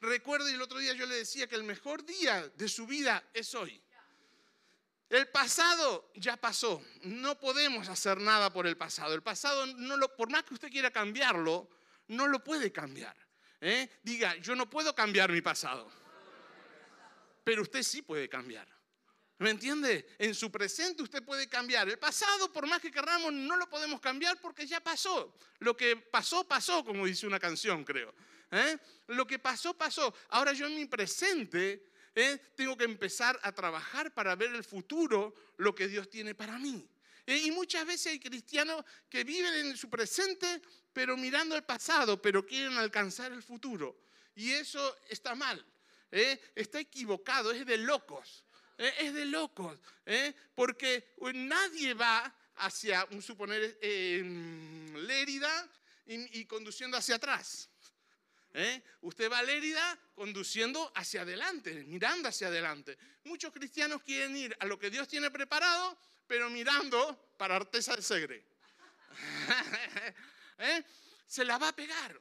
Recuerde, 0.00 0.52
el 0.52 0.62
otro 0.62 0.78
día 0.78 0.92
yo 0.92 1.06
le 1.06 1.16
decía 1.16 1.46
que 1.46 1.56
el 1.56 1.64
mejor 1.64 2.04
día 2.04 2.46
de 2.54 2.68
su 2.68 2.86
vida 2.86 3.24
es 3.32 3.54
hoy. 3.54 3.82
El 5.08 5.28
pasado 5.28 6.10
ya 6.14 6.36
pasó. 6.36 6.82
No 7.02 7.38
podemos 7.38 7.88
hacer 7.88 8.18
nada 8.20 8.52
por 8.52 8.66
el 8.66 8.76
pasado. 8.76 9.14
El 9.14 9.22
pasado, 9.22 9.66
no 9.66 9.96
lo, 9.96 10.14
por 10.14 10.30
más 10.30 10.44
que 10.44 10.54
usted 10.54 10.70
quiera 10.70 10.90
cambiarlo, 10.90 11.68
no 12.08 12.26
lo 12.26 12.44
puede 12.44 12.70
cambiar. 12.70 13.16
¿eh? 13.60 13.88
Diga, 14.02 14.36
yo 14.36 14.54
no 14.54 14.68
puedo 14.68 14.94
cambiar 14.94 15.32
mi 15.32 15.40
pasado. 15.40 15.90
Pero 17.42 17.62
usted 17.62 17.82
sí 17.82 18.02
puede 18.02 18.28
cambiar. 18.28 18.68
¿Me 19.38 19.50
entiende? 19.50 20.16
En 20.18 20.34
su 20.34 20.50
presente 20.50 21.02
usted 21.02 21.22
puede 21.22 21.48
cambiar. 21.48 21.88
El 21.88 21.98
pasado, 21.98 22.52
por 22.52 22.66
más 22.66 22.80
que 22.80 22.90
queramos, 22.90 23.32
no 23.32 23.56
lo 23.56 23.68
podemos 23.68 24.00
cambiar 24.00 24.38
porque 24.40 24.66
ya 24.66 24.80
pasó. 24.80 25.34
Lo 25.60 25.76
que 25.76 25.96
pasó, 25.96 26.46
pasó, 26.46 26.84
como 26.84 27.06
dice 27.06 27.26
una 27.26 27.38
canción, 27.38 27.84
creo. 27.84 28.12
¿eh? 28.50 28.76
Lo 29.06 29.26
que 29.26 29.38
pasó, 29.38 29.74
pasó. 29.74 30.12
Ahora 30.30 30.52
yo 30.52 30.66
en 30.66 30.74
mi 30.74 30.86
presente 30.86 31.88
¿eh? 32.18 32.38
tengo 32.54 32.76
que 32.76 32.84
empezar 32.84 33.38
a 33.42 33.52
trabajar 33.52 34.12
para 34.12 34.34
ver 34.36 34.54
el 34.54 34.64
futuro, 34.64 35.34
lo 35.56 35.74
que 35.74 35.88
Dios 35.88 36.08
tiene 36.08 36.34
para 36.34 36.58
mí. 36.58 36.88
¿eh? 37.26 37.38
Y 37.44 37.50
muchas 37.50 37.86
veces 37.86 38.12
hay 38.12 38.20
cristianos 38.20 38.84
que 39.08 39.24
viven 39.24 39.54
en 39.54 39.76
su 39.76 39.88
presente, 39.88 40.60
pero 40.92 41.16
mirando 41.16 41.56
el 41.56 41.64
pasado, 41.64 42.20
pero 42.20 42.44
quieren 42.46 42.76
alcanzar 42.78 43.32
el 43.32 43.42
futuro. 43.42 44.00
Y 44.34 44.52
eso 44.52 44.96
está 45.08 45.34
mal. 45.34 45.64
Está 46.10 46.80
equivocado, 46.80 47.52
es 47.52 47.66
de 47.66 47.76
locos. 47.76 48.44
Eh, 48.78 48.94
es 49.00 49.12
de 49.12 49.24
locos, 49.24 49.76
¿eh? 50.06 50.32
porque 50.54 51.14
nadie 51.34 51.94
va 51.94 52.32
hacia, 52.58 53.04
un 53.10 53.20
suponer, 53.20 53.76
eh, 53.82 54.22
Lérida 54.94 55.68
y, 56.06 56.44
conduciendo 56.44 56.96
hacia 56.96 57.16
atrás. 57.16 57.68
Usted 59.02 59.30
va 59.30 59.38
a 59.38 59.42
Lérida 59.42 59.98
conduciendo 60.14 60.90
hacia 60.94 61.22
adelante, 61.22 61.84
mirando 61.84 62.28
hacia 62.28 62.48
adelante. 62.48 62.98
Muchos 63.24 63.52
cristianos 63.52 64.02
quieren 64.02 64.36
ir 64.36 64.56
a 64.60 64.66
lo 64.66 64.78
que 64.78 64.90
Dios 64.90 65.06
tiene 65.06 65.30
preparado, 65.30 65.96
pero 66.26 66.50
mirando 66.50 67.34
para 67.36 67.56
Artesa 67.56 67.94
del 67.94 68.02
Segre. 68.02 68.44
Se 71.26 71.44
la 71.44 71.58
va 71.58 71.68
a 71.68 71.76
pegar. 71.76 72.20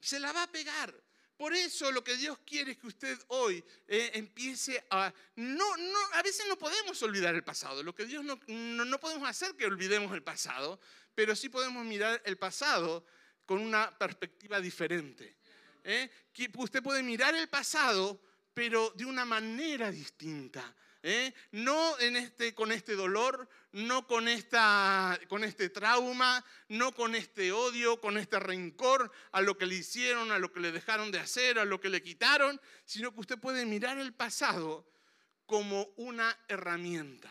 Se 0.00 0.20
la 0.20 0.32
va 0.32 0.42
a 0.42 0.52
pegar. 0.52 0.94
Por 1.36 1.52
eso 1.52 1.90
lo 1.90 2.04
que 2.04 2.16
Dios 2.16 2.38
quiere 2.46 2.72
es 2.72 2.78
que 2.78 2.86
usted 2.86 3.18
hoy 3.28 3.64
eh, 3.88 4.12
empiece 4.14 4.84
a... 4.90 5.12
No, 5.36 5.76
no, 5.76 5.98
a 6.12 6.22
veces 6.22 6.46
no 6.48 6.56
podemos 6.56 7.02
olvidar 7.02 7.34
el 7.34 7.42
pasado. 7.42 7.82
Lo 7.82 7.94
que 7.94 8.06
Dios 8.06 8.24
no, 8.24 8.38
no, 8.46 9.00
podemos 9.00 9.28
hacer 9.28 9.56
que 9.56 9.66
olvidemos 9.66 10.14
el 10.14 10.22
pasado, 10.22 10.78
pero 11.14 11.34
sí 11.34 11.48
podemos 11.48 11.84
mirar 11.84 12.22
el 12.24 12.38
pasado 12.38 13.04
con 13.46 13.60
una 13.60 13.96
perspectiva 13.96 14.60
diferente. 14.60 15.36
¿eh? 15.84 16.10
usted 16.56 16.82
puede 16.82 17.02
mirar 17.02 17.34
el 17.34 17.48
pasado, 17.48 18.20
pero 18.52 18.90
de 18.90 19.04
una 19.04 19.24
manera 19.24 19.90
distinta. 19.90 20.74
¿eh? 21.02 21.32
No 21.52 21.96
este, 21.98 22.54
con 22.54 22.72
este 22.72 22.94
dolor, 22.94 23.48
no 23.72 24.06
con 24.06 24.26
este 24.26 25.68
trauma, 25.68 26.44
no 26.68 26.92
con 26.92 27.14
este 27.14 27.52
odio, 27.52 28.00
con 28.00 28.16
este 28.16 28.40
rencor 28.40 29.12
a 29.32 29.40
lo 29.40 29.56
que 29.56 29.66
le 29.66 29.76
hicieron, 29.76 30.32
a 30.32 30.38
lo 30.38 30.52
que 30.52 30.60
le 30.60 30.72
dejaron 30.72 31.12
de 31.12 31.20
hacer, 31.20 31.58
a 31.58 31.64
lo 31.64 31.80
que 31.80 31.90
le 31.90 32.02
quitaron, 32.02 32.60
sino 32.84 33.12
que 33.12 33.20
usted 33.20 33.38
puede 33.38 33.66
mirar 33.66 33.98
el 33.98 34.14
pasado 34.14 34.88
como 35.46 35.92
una 35.96 36.36
herramienta. 36.48 37.30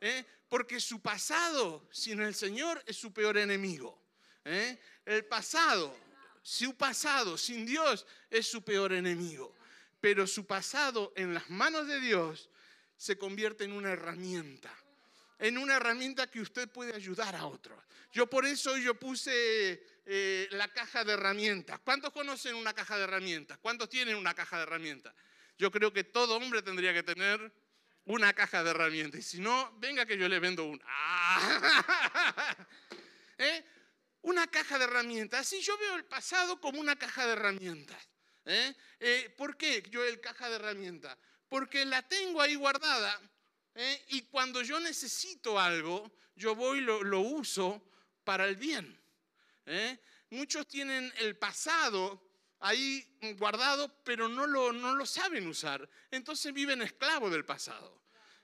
¿eh? 0.00 0.24
Porque 0.48 0.80
su 0.80 1.00
pasado 1.00 1.88
sin 1.92 2.20
el 2.20 2.34
Señor 2.34 2.82
es 2.86 2.96
su 2.96 3.12
peor 3.12 3.38
enemigo. 3.38 4.05
¿Eh? 4.46 4.78
El 5.04 5.24
pasado, 5.24 5.94
su 6.42 6.76
pasado 6.76 7.36
sin 7.36 7.66
Dios 7.66 8.06
es 8.30 8.46
su 8.46 8.62
peor 8.62 8.92
enemigo. 8.92 9.54
Pero 10.00 10.26
su 10.26 10.46
pasado 10.46 11.12
en 11.16 11.34
las 11.34 11.50
manos 11.50 11.86
de 11.86 12.00
Dios 12.00 12.48
se 12.96 13.18
convierte 13.18 13.64
en 13.64 13.72
una 13.72 13.92
herramienta, 13.92 14.72
en 15.38 15.58
una 15.58 15.76
herramienta 15.76 16.30
que 16.30 16.40
usted 16.40 16.68
puede 16.68 16.94
ayudar 16.94 17.34
a 17.34 17.46
otros. 17.46 17.78
Yo 18.12 18.26
por 18.26 18.46
eso 18.46 18.76
yo 18.78 18.94
puse 18.94 19.84
eh, 20.06 20.48
la 20.52 20.68
caja 20.68 21.04
de 21.04 21.12
herramientas. 21.12 21.80
¿Cuántos 21.80 22.12
conocen 22.12 22.54
una 22.54 22.72
caja 22.72 22.96
de 22.96 23.04
herramientas? 23.04 23.58
¿Cuántos 23.58 23.88
tienen 23.88 24.16
una 24.16 24.32
caja 24.34 24.56
de 24.56 24.62
herramientas? 24.62 25.14
Yo 25.58 25.70
creo 25.70 25.92
que 25.92 26.04
todo 26.04 26.36
hombre 26.36 26.62
tendría 26.62 26.94
que 26.94 27.02
tener 27.02 27.52
una 28.04 28.32
caja 28.32 28.62
de 28.62 28.70
herramientas. 28.70 29.20
Y 29.20 29.22
si 29.22 29.40
no, 29.40 29.76
venga 29.78 30.06
que 30.06 30.16
yo 30.16 30.28
le 30.28 30.38
vendo 30.38 30.64
una. 30.64 30.84
¿Eh? 33.38 33.64
Una 34.26 34.46
caja 34.46 34.78
de 34.78 34.84
herramientas. 34.84 35.48
Si 35.48 35.60
yo 35.60 35.76
veo 35.78 35.96
el 35.96 36.04
pasado 36.04 36.60
como 36.60 36.80
una 36.80 36.96
caja 36.96 37.26
de 37.26 37.32
herramientas. 37.32 37.98
¿eh? 38.44 39.34
¿Por 39.36 39.56
qué 39.56 39.82
yo 39.90 40.04
el 40.04 40.20
caja 40.20 40.48
de 40.48 40.56
herramientas? 40.56 41.16
porque 41.48 41.84
la 41.84 42.02
tengo 42.02 42.40
ahí 42.40 42.54
guardada 42.54 43.20
¿eh? 43.74 44.04
y 44.08 44.22
cuando 44.22 44.62
yo 44.62 44.80
necesito 44.80 45.58
algo, 45.58 46.10
yo 46.34 46.54
voy 46.54 46.78
y 46.78 46.82
lo, 46.82 47.20
uso 47.20 47.82
para 48.24 48.46
el 48.46 48.56
bien. 48.56 48.98
¿eh? 49.66 49.98
Muchos 50.30 50.66
tienen 50.66 51.12
el 51.18 51.36
pasado 51.36 52.22
ahí 52.60 53.06
guardado, 53.38 54.02
pero 54.02 54.28
no 54.28 54.46
lo, 54.46 54.72
no 54.72 54.94
lo 54.94 55.06
saben 55.06 55.46
usar. 55.46 55.88
Entonces 56.10 56.52
viven 56.52 56.82
esclavos 56.82 57.30
del 57.30 57.44
pasado. 57.44 58.02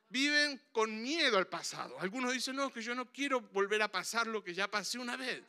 Viven 0.08 0.62
con 0.72 1.02
miedo 1.02 1.38
al 1.38 1.48
pasado. 1.48 1.98
Algunos 1.98 2.34
dicen, 2.34 2.56
no, 2.56 2.72
que 2.72 2.82
yo 2.82 2.94
no 2.94 3.10
quiero 3.10 3.40
volver 3.40 3.80
a 3.80 3.90
pasar 3.90 4.26
lo 4.26 4.44
que 4.44 4.52
ya 4.52 4.68
pasé 4.70 4.98
una 4.98 5.16
vez. 5.16 5.42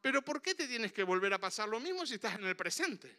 Pero 0.00 0.22
¿por 0.22 0.40
qué 0.40 0.54
te 0.54 0.66
tienes 0.66 0.92
que 0.92 1.02
volver 1.02 1.32
a 1.34 1.38
pasar 1.38 1.68
lo 1.68 1.80
mismo 1.80 2.06
si 2.06 2.14
estás 2.14 2.36
en 2.36 2.44
el 2.44 2.56
presente? 2.56 3.18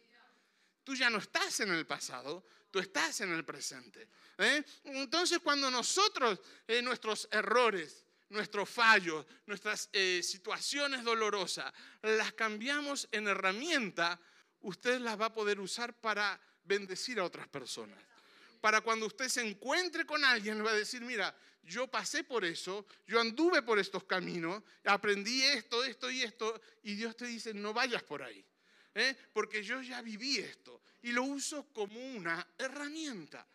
Tú 0.84 0.94
ya 0.94 1.08
no 1.10 1.18
estás 1.18 1.60
en 1.60 1.72
el 1.72 1.86
pasado, 1.86 2.44
tú 2.70 2.80
estás 2.80 3.20
en 3.20 3.32
el 3.32 3.44
presente. 3.44 4.08
¿eh? 4.38 4.64
Entonces 4.84 5.38
cuando 5.38 5.70
nosotros 5.70 6.40
eh, 6.66 6.82
nuestros 6.82 7.28
errores, 7.30 8.04
nuestros 8.30 8.68
fallos, 8.68 9.24
nuestras 9.46 9.88
eh, 9.92 10.22
situaciones 10.22 11.04
dolorosas, 11.04 11.72
las 12.02 12.32
cambiamos 12.32 13.08
en 13.12 13.28
herramienta, 13.28 14.18
usted 14.60 14.98
las 15.00 15.20
va 15.20 15.26
a 15.26 15.34
poder 15.34 15.60
usar 15.60 15.94
para 15.94 16.40
bendecir 16.64 17.20
a 17.20 17.24
otras 17.24 17.46
personas. 17.48 17.98
Para 18.60 18.80
cuando 18.80 19.06
usted 19.06 19.28
se 19.28 19.46
encuentre 19.46 20.06
con 20.06 20.24
alguien, 20.24 20.58
le 20.58 20.64
va 20.64 20.70
a 20.70 20.74
decir, 20.74 21.02
mira, 21.02 21.34
yo 21.62 21.88
pasé 21.88 22.24
por 22.24 22.44
eso, 22.44 22.86
yo 23.06 23.20
anduve 23.20 23.62
por 23.62 23.78
estos 23.78 24.04
caminos, 24.04 24.62
aprendí 24.84 25.42
esto, 25.42 25.84
esto 25.84 26.10
y 26.10 26.22
esto, 26.22 26.60
y 26.82 26.94
Dios 26.94 27.16
te 27.16 27.26
dice, 27.26 27.54
no 27.54 27.72
vayas 27.72 28.02
por 28.02 28.22
ahí. 28.22 28.44
¿eh? 28.94 29.16
porque 29.32 29.62
yo 29.62 29.80
ya 29.80 30.02
viví 30.02 30.38
esto 30.38 30.82
y 31.02 31.12
lo 31.12 31.22
uso 31.24 31.66
como 31.72 31.98
una 32.14 32.46
herramienta. 32.58 33.46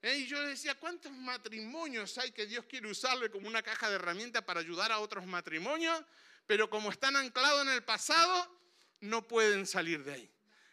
¿eh? 0.00 0.18
Y 0.18 0.26
yo 0.26 0.40
decía, 0.42 0.74
¿cuántos 0.74 1.12
matrimonios 1.12 2.16
hay 2.18 2.32
que 2.32 2.46
Dios 2.46 2.64
quiere 2.66 2.90
usarle 2.90 3.30
como 3.30 3.48
una 3.48 3.62
caja 3.62 3.88
de 3.88 3.96
herramientas 3.96 4.42
para 4.44 4.60
ayudar 4.60 4.92
a 4.92 5.00
otros 5.00 5.26
matrimonios? 5.26 6.02
Pero 6.46 6.68
como 6.68 6.90
están 6.90 7.16
anclados 7.16 7.62
en 7.62 7.72
el 7.72 7.82
pasado, 7.82 8.60
no 9.00 9.26
pueden 9.26 9.66
salir 9.66 10.04
de 10.04 10.14
ahí. 10.14 10.31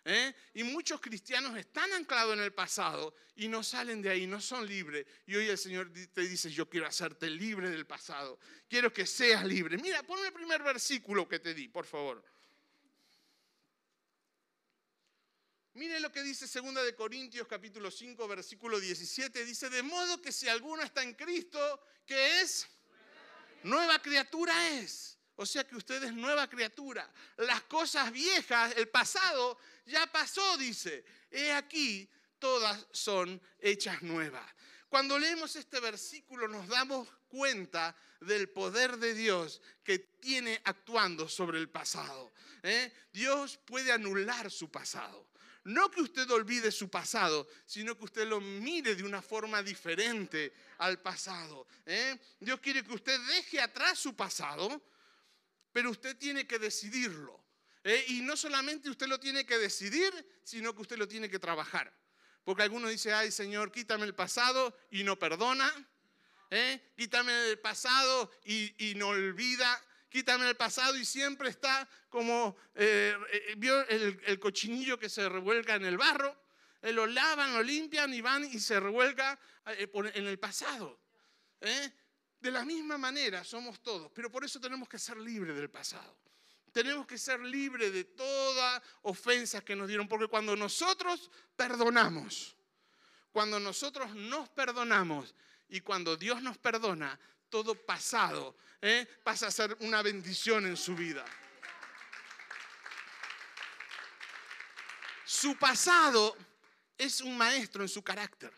¿Eh? 0.09 0.35
Y 0.55 0.63
muchos 0.63 0.99
cristianos 0.99 1.55
están 1.55 1.91
anclados 1.93 2.33
en 2.33 2.41
el 2.41 2.53
pasado 2.53 3.13
y 3.35 3.47
no 3.47 3.63
salen 3.63 4.01
de 4.01 4.09
ahí, 4.09 4.25
no 4.25 4.41
son 4.41 4.65
libres. 4.65 5.05
Y 5.27 5.35
hoy 5.35 5.47
el 5.47 5.57
Señor 5.57 5.91
te 6.13 6.21
dice, 6.21 6.49
yo 6.49 6.67
quiero 6.67 6.87
hacerte 6.87 7.29
libre 7.29 7.69
del 7.69 7.85
pasado. 7.85 8.39
Quiero 8.67 8.91
que 8.91 9.05
seas 9.05 9.45
libre. 9.45 9.77
Mira, 9.77 10.01
ponme 10.03 10.27
el 10.27 10.33
primer 10.33 10.63
versículo 10.63 11.27
que 11.27 11.39
te 11.39 11.53
di, 11.53 11.67
por 11.67 11.85
favor. 11.85 12.23
Mire 15.73 15.99
lo 15.99 16.11
que 16.11 16.23
dice 16.23 16.45
2 16.45 16.83
de 16.83 16.95
Corintios 16.95 17.47
capítulo 17.47 17.89
5 17.89 18.27
versículo 18.27 18.79
17, 18.79 19.45
dice, 19.45 19.69
de 19.69 19.83
modo 19.83 20.21
que 20.21 20.31
si 20.31 20.49
alguno 20.49 20.81
está 20.83 21.03
en 21.03 21.13
Cristo, 21.13 21.81
¿qué 22.05 22.41
es? 22.41 22.67
Nueva 23.63 24.01
criatura 24.01 24.71
es. 24.79 25.18
O 25.41 25.45
sea 25.45 25.65
que 25.65 25.77
usted 25.77 26.03
es 26.03 26.13
nueva 26.13 26.49
criatura. 26.49 27.09
Las 27.37 27.61
cosas 27.61 28.11
viejas, 28.11 28.73
el 28.75 28.89
pasado, 28.89 29.57
ya 29.85 30.05
pasó, 30.11 30.57
dice. 30.57 31.05
He 31.31 31.53
aquí, 31.53 32.09
todas 32.39 32.85
son 32.91 33.41
hechas 33.57 34.01
nuevas. 34.01 34.45
Cuando 34.89 35.17
leemos 35.17 35.55
este 35.55 35.79
versículo 35.79 36.49
nos 36.49 36.67
damos 36.67 37.07
cuenta 37.29 37.95
del 38.19 38.49
poder 38.49 38.97
de 38.97 39.13
Dios 39.13 39.61
que 39.81 39.99
tiene 39.99 40.59
actuando 40.65 41.29
sobre 41.29 41.57
el 41.57 41.69
pasado. 41.69 42.33
¿eh? 42.61 42.91
Dios 43.13 43.57
puede 43.63 43.93
anular 43.93 44.51
su 44.51 44.69
pasado. 44.69 45.25
No 45.63 45.89
que 45.89 46.01
usted 46.01 46.29
olvide 46.31 46.69
su 46.69 46.89
pasado, 46.89 47.47
sino 47.65 47.97
que 47.97 48.03
usted 48.03 48.27
lo 48.27 48.41
mire 48.41 48.93
de 48.93 49.03
una 49.03 49.21
forma 49.21 49.63
diferente 49.63 50.51
al 50.79 50.99
pasado. 50.99 51.65
¿eh? 51.85 52.19
Dios 52.41 52.59
quiere 52.59 52.83
que 52.83 52.93
usted 52.93 53.17
deje 53.21 53.61
atrás 53.61 53.99
su 53.99 54.13
pasado, 54.17 54.81
pero 55.71 55.91
usted 55.91 56.17
tiene 56.17 56.47
que 56.47 56.59
decidirlo. 56.59 57.43
¿eh? 57.83 58.05
Y 58.09 58.21
no 58.21 58.35
solamente 58.35 58.89
usted 58.89 59.07
lo 59.07 59.19
tiene 59.19 59.45
que 59.45 59.57
decidir, 59.57 60.11
sino 60.43 60.73
que 60.75 60.81
usted 60.81 60.97
lo 60.97 61.07
tiene 61.07 61.29
que 61.29 61.39
trabajar. 61.39 61.93
Porque 62.43 62.63
algunos 62.63 62.89
dicen, 62.89 63.13
ay 63.13 63.31
Señor, 63.31 63.71
quítame 63.71 64.05
el 64.05 64.15
pasado 64.15 64.75
y 64.91 65.03
no 65.03 65.17
perdona. 65.17 65.71
¿eh? 66.49 66.91
Quítame 66.97 67.49
el 67.49 67.59
pasado 67.59 68.31
y, 68.45 68.93
no 68.95 69.09
olvida. 69.09 69.81
Quítame 70.09 70.49
el 70.49 70.55
pasado 70.55 70.97
y 70.97 71.05
siempre 71.05 71.49
está 71.49 71.87
como, 72.09 72.57
eh, 72.73 73.15
vio 73.57 73.87
el, 73.87 74.39
cochinillo 74.39 74.97
que 74.97 75.07
se 75.07 75.29
revuelca 75.29 75.75
en 75.75 75.85
el 75.85 75.97
barro. 75.97 76.35
lo 76.81 77.05
lavan, 77.05 77.53
lo 77.53 77.61
limpian 77.61 78.11
y 78.13 78.21
van 78.21 78.43
y 78.45 78.59
se 78.59 78.79
revuelca 78.79 79.39
en 79.65 80.25
el 80.25 80.39
pasado. 80.39 80.99
De 82.39 82.51
la 82.51 82.63
misma 82.63 82.97
manera 82.97 83.43
somos 83.43 83.81
todos, 83.81 84.11
pero 84.13 84.31
por 84.31 84.45
eso 84.45 84.59
tenemos 84.59 84.87
que 84.87 84.97
ser 84.97 85.17
libres 85.17 85.55
del 85.55 85.69
pasado. 85.69 86.17
Tenemos 86.71 87.05
que 87.07 87.17
ser 87.17 87.39
libres 87.39 87.91
de 87.91 88.03
toda 88.03 88.81
ofensa 89.01 89.61
que 89.61 89.75
nos 89.75 89.87
dieron, 89.87 90.07
porque 90.07 90.27
cuando 90.27 90.55
nosotros 90.55 91.29
perdonamos, 91.55 92.55
cuando 93.31 93.59
nosotros 93.59 94.15
nos 94.15 94.49
perdonamos 94.49 95.35
y 95.67 95.81
cuando 95.81 96.15
Dios 96.15 96.41
nos 96.41 96.57
perdona, 96.57 97.19
todo 97.49 97.75
pasado 97.75 98.55
¿eh? 98.81 99.05
pasa 99.23 99.47
a 99.47 99.51
ser 99.51 99.75
una 99.81 100.01
bendición 100.01 100.65
en 100.65 100.77
su 100.77 100.95
vida. 100.95 101.25
Su 105.25 105.55
pasado 105.57 106.35
es 106.97 107.21
un 107.21 107.37
maestro 107.37 107.83
en 107.83 107.89
su 107.89 108.03
carácter. 108.03 108.53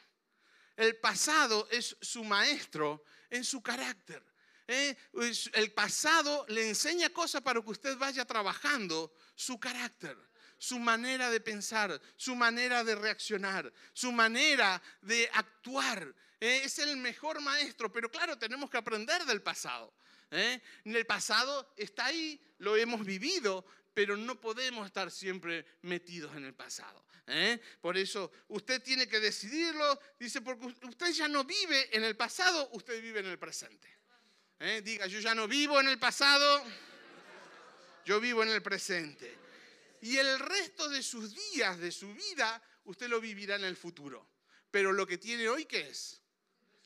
El 0.76 0.96
pasado 0.98 1.68
es 1.70 1.98
su 2.02 2.24
maestro 2.24 3.04
en 3.32 3.44
su 3.44 3.64
carácter. 3.64 4.24
¿eh? 4.68 4.96
Pues, 5.12 5.50
el 5.54 5.72
pasado 5.72 6.46
le 6.50 6.70
enseña 6.70 7.10
cosas 7.10 7.42
para 7.42 7.62
que 7.62 7.72
usted 7.72 7.98
vaya 7.98 8.26
trabajando 8.26 9.12
su 9.36 9.60
carácter, 9.60 10.16
su 10.58 10.78
manera 10.78 11.32
de 11.32 11.42
pensar, 11.42 12.00
su 12.16 12.36
manera 12.36 12.84
de 12.84 12.94
reaccionar, 12.94 13.74
su 13.94 14.12
manera 14.12 14.82
de 15.02 15.28
actuar. 15.34 16.14
¿eh? 16.40 16.62
Es 16.64 16.78
el 16.78 16.98
mejor 16.98 17.42
maestro, 17.42 17.92
pero 17.92 18.12
claro, 18.12 18.38
tenemos 18.38 18.70
que 18.70 18.78
aprender 18.78 19.26
del 19.26 19.42
pasado. 19.42 19.92
¿eh? 20.30 20.62
El 20.86 21.06
pasado 21.06 21.74
está 21.78 22.06
ahí, 22.06 22.40
lo 22.60 22.76
hemos 22.76 23.06
vivido, 23.06 23.66
pero 23.94 24.16
no 24.16 24.40
podemos 24.40 24.86
estar 24.86 25.12
siempre 25.12 25.66
metidos 25.82 26.36
en 26.36 26.46
el 26.46 26.54
pasado. 26.54 27.04
Por 27.80 27.98
eso 27.98 28.32
usted 28.50 28.82
tiene 28.82 29.08
que 29.08 29.20
decidirlo, 29.20 30.00
dice, 30.20 30.42
porque 30.42 30.66
usted 30.84 31.12
ya 31.12 31.28
no 31.28 31.44
vive 31.44 31.96
en 31.96 32.04
el 32.04 32.16
pasado, 32.16 32.70
usted 32.74 33.02
vive 33.02 33.20
en 33.22 33.28
el 33.28 33.40
presente. 33.40 33.88
¿Eh? 34.60 34.82
Diga, 34.84 35.08
yo 35.08 35.20
ya 35.20 35.34
no 35.34 35.48
vivo 35.48 35.80
en 35.80 35.88
el 35.88 35.98
pasado, 35.98 36.64
yo 38.06 38.20
vivo 38.20 38.44
en 38.44 38.50
el 38.50 38.62
presente. 38.62 39.38
Y 40.02 40.18
el 40.18 40.40
resto 40.40 40.90
de 40.90 41.02
sus 41.02 41.34
días, 41.34 41.80
de 41.80 41.92
su 41.92 42.14
vida, 42.14 42.62
usted 42.86 43.08
lo 43.08 43.22
vivirá 43.22 43.56
en 43.56 43.64
el 43.64 43.78
futuro. 43.78 44.28
Pero 44.70 44.92
lo 44.92 45.08
que 45.08 45.18
tiene 45.18 45.48
hoy, 45.48 45.66
¿qué 45.66 45.90
es? 45.90 46.22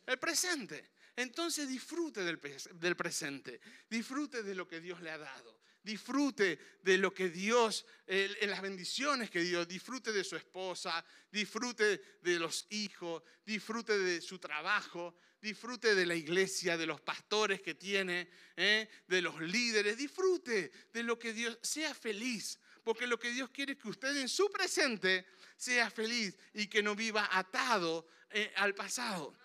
El 0.06 0.19
presente. 0.19 0.91
Entonces 1.15 1.67
disfrute 1.69 2.23
del 2.23 2.95
presente, 2.95 3.62
disfrute 3.89 4.43
de 4.43 4.53
lo 4.53 4.67
que 4.67 4.82
Dios 4.82 5.01
le 5.01 5.12
ha 5.12 5.17
dado 5.17 5.54
disfrute 5.86 6.60
de 6.82 6.98
lo 6.98 7.13
que 7.13 7.30
Dios, 7.30 7.86
en 8.08 8.50
las 8.50 8.62
bendiciones 8.62 9.30
que 9.30 9.41
Dios, 9.41 9.67
disfrute 9.67 10.12
de 10.12 10.24
su 10.24 10.36
esposa, 10.36 11.06
disfrute 11.32 12.17
de 12.21 12.39
los 12.39 12.65
hijos, 12.71 13.21
disfrute 13.45 13.98
de 13.98 14.19
su 14.19 14.39
trabajo, 14.39 15.15
disfrute 15.39 15.93
de 15.93 16.06
la 16.08 16.15
iglesia, 16.15 16.76
de 16.76 16.88
los 16.88 17.02
pastores 17.02 17.62
que 17.62 17.76
tiene, 17.76 18.28
¿eh? 18.58 18.89
de 19.08 19.21
los 19.21 19.39
líderes, 19.39 19.95
disfrute 19.95 20.71
de 20.91 21.04
lo 21.04 21.19
que 21.19 21.34
Dios, 21.34 21.58
sea 21.62 21.93
feliz, 21.93 22.60
porque 22.84 23.06
lo 23.06 23.19
que 23.19 23.30
Dios 23.30 23.52
quiere 23.52 23.74
es 23.74 23.80
que 23.80 23.89
usted 23.89 24.17
en 24.17 24.28
su 24.28 24.50
presente 24.50 25.28
sea 25.56 25.91
feliz 25.91 26.36
y 26.54 26.65
que 26.65 26.82
no 26.82 26.95
viva 26.95 27.30
atado 27.32 28.08
eh, 28.32 28.52
al 28.56 28.74
pasado. 28.74 29.38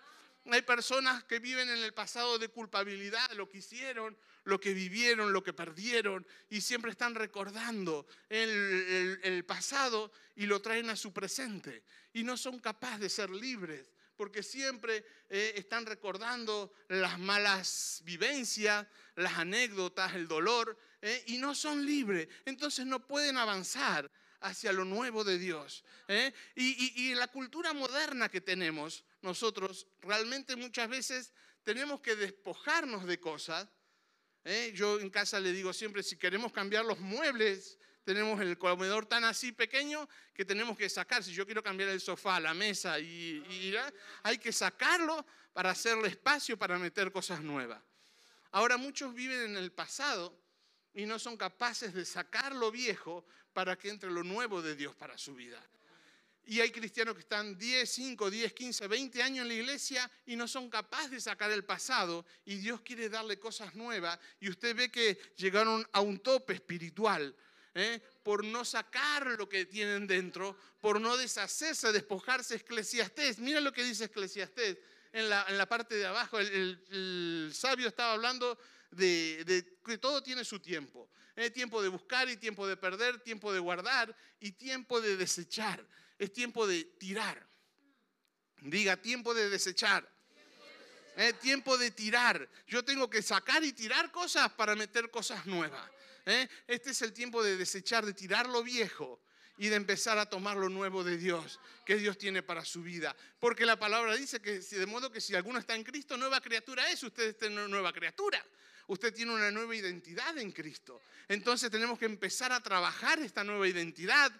Hay 0.45 0.63
personas 0.63 1.23
que 1.25 1.37
viven 1.37 1.69
en 1.69 1.83
el 1.83 1.93
pasado 1.93 2.39
de 2.39 2.49
culpabilidad, 2.49 3.31
lo 3.33 3.47
que 3.47 3.59
hicieron, 3.59 4.17
lo 4.43 4.59
que 4.59 4.73
vivieron, 4.73 5.33
lo 5.33 5.43
que 5.43 5.53
perdieron, 5.53 6.25
y 6.49 6.61
siempre 6.61 6.91
están 6.91 7.15
recordando 7.15 8.07
el, 8.29 9.43
pasado 9.47 10.11
y 10.35 10.45
lo 10.45 10.61
traen 10.61 10.89
a 10.89 10.95
su 10.95 11.13
presente. 11.13 11.83
Y 12.13 12.23
no 12.23 12.37
son 12.37 12.59
capaces 12.59 12.99
de 12.99 13.09
ser 13.09 13.29
libres, 13.29 13.91
porque 14.15 14.43
siempre 14.43 15.05
eh, 15.29 15.53
están 15.55 15.85
recordando 15.85 16.73
las 16.89 17.19
malas 17.19 18.01
vivencias, 18.03 18.85
las 19.15 19.37
anécdotas, 19.37 20.15
el 20.15 20.27
dolor, 20.27 20.77
eh, 21.01 21.23
y 21.27 21.37
no 21.37 21.55
son 21.55 21.85
libres. 21.85 22.27
Entonces 22.45 22.85
no 22.85 23.05
pueden 23.05 23.37
avanzar 23.37 24.11
hacia 24.41 24.73
lo 24.73 24.85
nuevo 24.85 25.23
de 25.23 25.37
Dios. 25.37 25.83
¿eh? 26.07 26.33
Y, 26.55 27.11
en 27.11 27.19
la 27.19 27.27
cultura 27.27 27.73
moderna 27.73 28.29
que 28.29 28.41
tenemos, 28.41 29.03
nosotros 29.21 29.87
realmente 30.01 30.55
muchas 30.55 30.89
veces 30.89 31.33
tenemos 31.63 32.01
que 32.01 32.15
despojarnos 32.15 33.05
de 33.05 33.19
cosas. 33.19 33.67
¿Eh? 34.43 34.71
Yo 34.75 34.99
en 34.99 35.09
casa 35.09 35.39
le 35.39 35.53
digo 35.53 35.73
siempre, 35.73 36.03
si 36.03 36.17
queremos 36.17 36.51
cambiar 36.51 36.85
los 36.85 36.99
muebles, 36.99 37.77
tenemos 38.03 38.41
el 38.41 38.57
comedor 38.57 39.05
tan 39.05 39.23
así 39.23 39.51
pequeño 39.51 40.07
que 40.33 40.45
tenemos 40.45 40.77
que 40.77 40.89
sacar. 40.89 41.23
Si 41.23 41.33
yo 41.33 41.45
quiero 41.45 41.61
cambiar 41.61 41.89
el 41.89 42.01
sofá, 42.01 42.39
la 42.39 42.53
mesa, 42.53 42.99
y, 42.99 43.75
hay 44.23 44.37
que 44.37 44.51
sacarlo 44.51 45.25
para 45.53 45.71
hacerle 45.71 46.07
espacio 46.07 46.57
para 46.57 46.77
meter 46.79 47.11
cosas 47.11 47.41
nuevas. 47.41 47.81
Ahora 48.51 48.77
muchos 48.77 49.13
viven 49.13 49.51
en 49.51 49.57
el 49.57 49.71
pasado 49.71 50.37
y 50.93 51.05
no 51.05 51.19
son 51.19 51.37
capaces 51.37 51.93
de 51.93 52.05
sacar 52.05 52.53
lo 52.53 52.71
viejo 52.71 53.25
para 53.53 53.77
que 53.77 53.89
entre 53.89 54.09
lo 54.09 54.23
nuevo 54.23 54.61
de 54.61 54.75
Dios 54.75 54.95
para 54.95 55.17
su 55.17 55.35
vida. 55.35 55.61
Y 56.45 56.59
hay 56.59 56.71
cristianos 56.71 57.13
que 57.13 57.21
están 57.21 57.57
10, 57.57 57.89
5, 57.89 58.29
10, 58.29 58.53
15, 58.53 58.87
20 58.87 59.23
años 59.23 59.43
en 59.43 59.47
la 59.47 59.53
iglesia 59.53 60.11
y 60.25 60.35
no 60.35 60.47
son 60.47 60.69
capaces 60.69 61.11
de 61.11 61.21
sacar 61.21 61.51
el 61.51 61.63
pasado 61.63 62.25
y 62.45 62.55
Dios 62.55 62.81
quiere 62.81 63.09
darle 63.09 63.39
cosas 63.39 63.75
nuevas 63.75 64.19
y 64.39 64.49
usted 64.49 64.75
ve 64.75 64.91
que 64.91 65.19
llegaron 65.37 65.87
a 65.91 66.01
un 66.01 66.19
tope 66.19 66.53
espiritual. 66.53 67.35
¿eh? 67.73 68.01
por 68.21 68.43
no 68.43 68.65
sacar 68.65 69.25
lo 69.37 69.47
que 69.47 69.65
tienen 69.65 70.05
dentro, 70.05 70.57
por 70.81 70.99
no 70.99 71.15
deshacerse, 71.15 71.93
despojarse. 71.93 72.55
Eclesiastés, 72.55 73.39
mira 73.39 73.61
lo 73.61 73.71
que 73.71 73.83
dice 73.83 74.05
Eclesiastés 74.05 74.77
en 75.13 75.29
la, 75.29 75.45
en 75.47 75.57
la 75.57 75.67
parte 75.67 75.95
de 75.95 76.05
abajo. 76.05 76.37
el 76.37 77.51
sabio 77.53 77.87
estaba 77.87 78.11
hablando 78.11 78.57
de, 78.91 79.77
que 79.85 79.97
todo 79.97 80.21
tiene 80.21 80.43
su 80.43 80.59
tiempo. 80.59 81.09
¿eh? 81.35 81.49
tiempo 81.49 81.81
de 81.81 81.89
buscar 81.89 82.29
y 82.29 82.37
tiempo 82.37 82.67
de 82.67 82.77
perder, 82.77 83.19
tiempo 83.19 83.51
de 83.53 83.59
guardar 83.59 84.15
y 84.39 84.51
tiempo 84.51 85.01
de 85.01 85.17
desechar. 85.17 85.85
Es 86.21 86.31
tiempo 86.31 86.67
de 86.67 86.83
tirar. 86.99 87.43
Diga, 88.61 88.95
tiempo 88.95 89.33
de 89.33 89.49
desechar. 89.49 90.07
Es 91.15 91.31
¿Eh? 91.31 91.33
tiempo 91.33 91.79
de 91.79 91.89
tirar. 91.89 92.47
Yo 92.67 92.85
tengo 92.85 93.09
que 93.09 93.23
sacar 93.23 93.63
y 93.63 93.73
tirar 93.73 94.11
cosas 94.11 94.51
para 94.51 94.75
meter 94.75 95.09
cosas 95.09 95.47
nuevas. 95.47 95.83
¿eh? 96.27 96.47
Este 96.67 96.91
es 96.91 97.01
el 97.01 97.11
tiempo 97.11 97.41
de 97.41 97.57
desechar, 97.57 98.05
de 98.05 98.13
tirar 98.13 98.47
lo 98.47 98.61
viejo 98.61 99.19
y 99.57 99.69
de 99.69 99.77
empezar 99.77 100.19
a 100.19 100.29
tomar 100.29 100.57
lo 100.57 100.69
nuevo 100.69 101.03
de 101.03 101.17
Dios, 101.17 101.59
que 101.87 101.95
Dios 101.95 102.19
tiene 102.19 102.43
para 102.43 102.65
su 102.65 102.83
vida. 102.83 103.15
Porque 103.39 103.65
la 103.65 103.79
palabra 103.79 104.15
dice 104.15 104.39
que 104.39 104.59
de 104.59 104.85
modo 104.85 105.11
que 105.11 105.21
si 105.21 105.33
alguno 105.33 105.57
está 105.57 105.73
en 105.73 105.83
Cristo, 105.83 106.17
nueva 106.17 106.39
criatura 106.39 106.87
es, 106.91 107.01
usted 107.01 107.35
es 107.35 107.49
una 107.49 107.67
nueva 107.67 107.91
criatura 107.91 108.45
usted 108.87 109.13
tiene 109.13 109.33
una 109.33 109.51
nueva 109.51 109.73
identidad 109.75 110.37
en 110.37 110.51
Cristo. 110.51 111.01
Entonces 111.27 111.71
tenemos 111.71 111.97
que 111.97 112.05
empezar 112.05 112.51
a 112.51 112.61
trabajar 112.61 113.19
esta 113.19 113.43
nueva 113.43 113.67
identidad. 113.67 114.31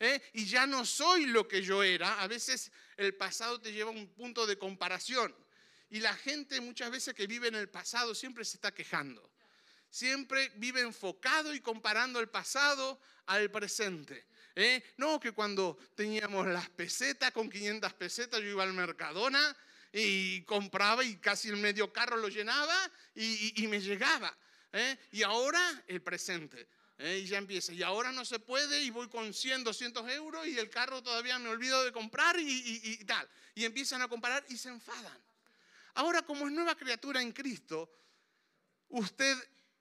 ¿Eh? 0.00 0.20
Y 0.32 0.46
ya 0.46 0.66
no 0.66 0.84
soy 0.84 1.26
lo 1.26 1.46
que 1.46 1.62
yo 1.62 1.82
era. 1.82 2.20
A 2.20 2.26
veces 2.26 2.72
el 2.96 3.14
pasado 3.14 3.60
te 3.60 3.72
lleva 3.72 3.90
a 3.90 3.94
un 3.94 4.08
punto 4.08 4.46
de 4.46 4.58
comparación. 4.58 5.34
Y 5.90 6.00
la 6.00 6.14
gente 6.14 6.60
muchas 6.60 6.90
veces 6.90 7.14
que 7.14 7.26
vive 7.26 7.48
en 7.48 7.54
el 7.54 7.68
pasado 7.68 8.14
siempre 8.14 8.44
se 8.44 8.56
está 8.56 8.72
quejando. 8.72 9.30
Siempre 9.90 10.52
vive 10.56 10.80
enfocado 10.80 11.52
y 11.54 11.60
comparando 11.60 12.20
el 12.20 12.28
pasado 12.28 13.00
al 13.26 13.50
presente. 13.50 14.24
¿eh? 14.54 14.82
No, 14.96 15.18
que 15.18 15.32
cuando 15.32 15.78
teníamos 15.94 16.46
las 16.46 16.68
pesetas, 16.70 17.32
con 17.32 17.50
500 17.50 17.92
pesetas 17.94 18.40
yo 18.40 18.46
iba 18.46 18.62
al 18.62 18.72
Mercadona 18.72 19.56
y 19.92 20.42
compraba 20.42 21.04
y 21.04 21.16
casi 21.16 21.48
el 21.48 21.56
medio 21.56 21.92
carro 21.92 22.16
lo 22.16 22.28
llenaba 22.28 22.76
y, 23.16 23.66
me 23.66 23.80
llegaba. 23.80 24.32
¿eh? 24.72 24.96
Y 25.10 25.22
ahora 25.24 25.82
el 25.88 26.00
presente. 26.00 26.68
¿Eh? 27.00 27.18
Y 27.18 27.26
ya 27.26 27.38
empieza. 27.38 27.72
Y 27.72 27.82
ahora 27.82 28.12
no 28.12 28.24
se 28.24 28.38
puede 28.38 28.82
y 28.82 28.90
voy 28.90 29.08
con 29.08 29.32
100, 29.34 29.64
200 29.64 30.08
euros 30.10 30.46
y 30.46 30.58
el 30.58 30.70
carro 30.70 31.02
todavía 31.02 31.38
me 31.38 31.48
olvido 31.48 31.84
de 31.84 31.92
comprar 31.92 32.38
y, 32.38 32.80
y 32.82 33.04
tal. 33.04 33.28
Y 33.54 33.64
empiezan 33.64 34.02
a 34.02 34.08
comparar 34.08 34.44
y 34.48 34.56
se 34.56 34.68
enfadan. 34.68 35.18
Ahora 35.94 36.22
como 36.22 36.46
es 36.46 36.52
nueva 36.52 36.76
criatura 36.76 37.20
en 37.20 37.32
Cristo, 37.32 37.90
usted 38.88 39.36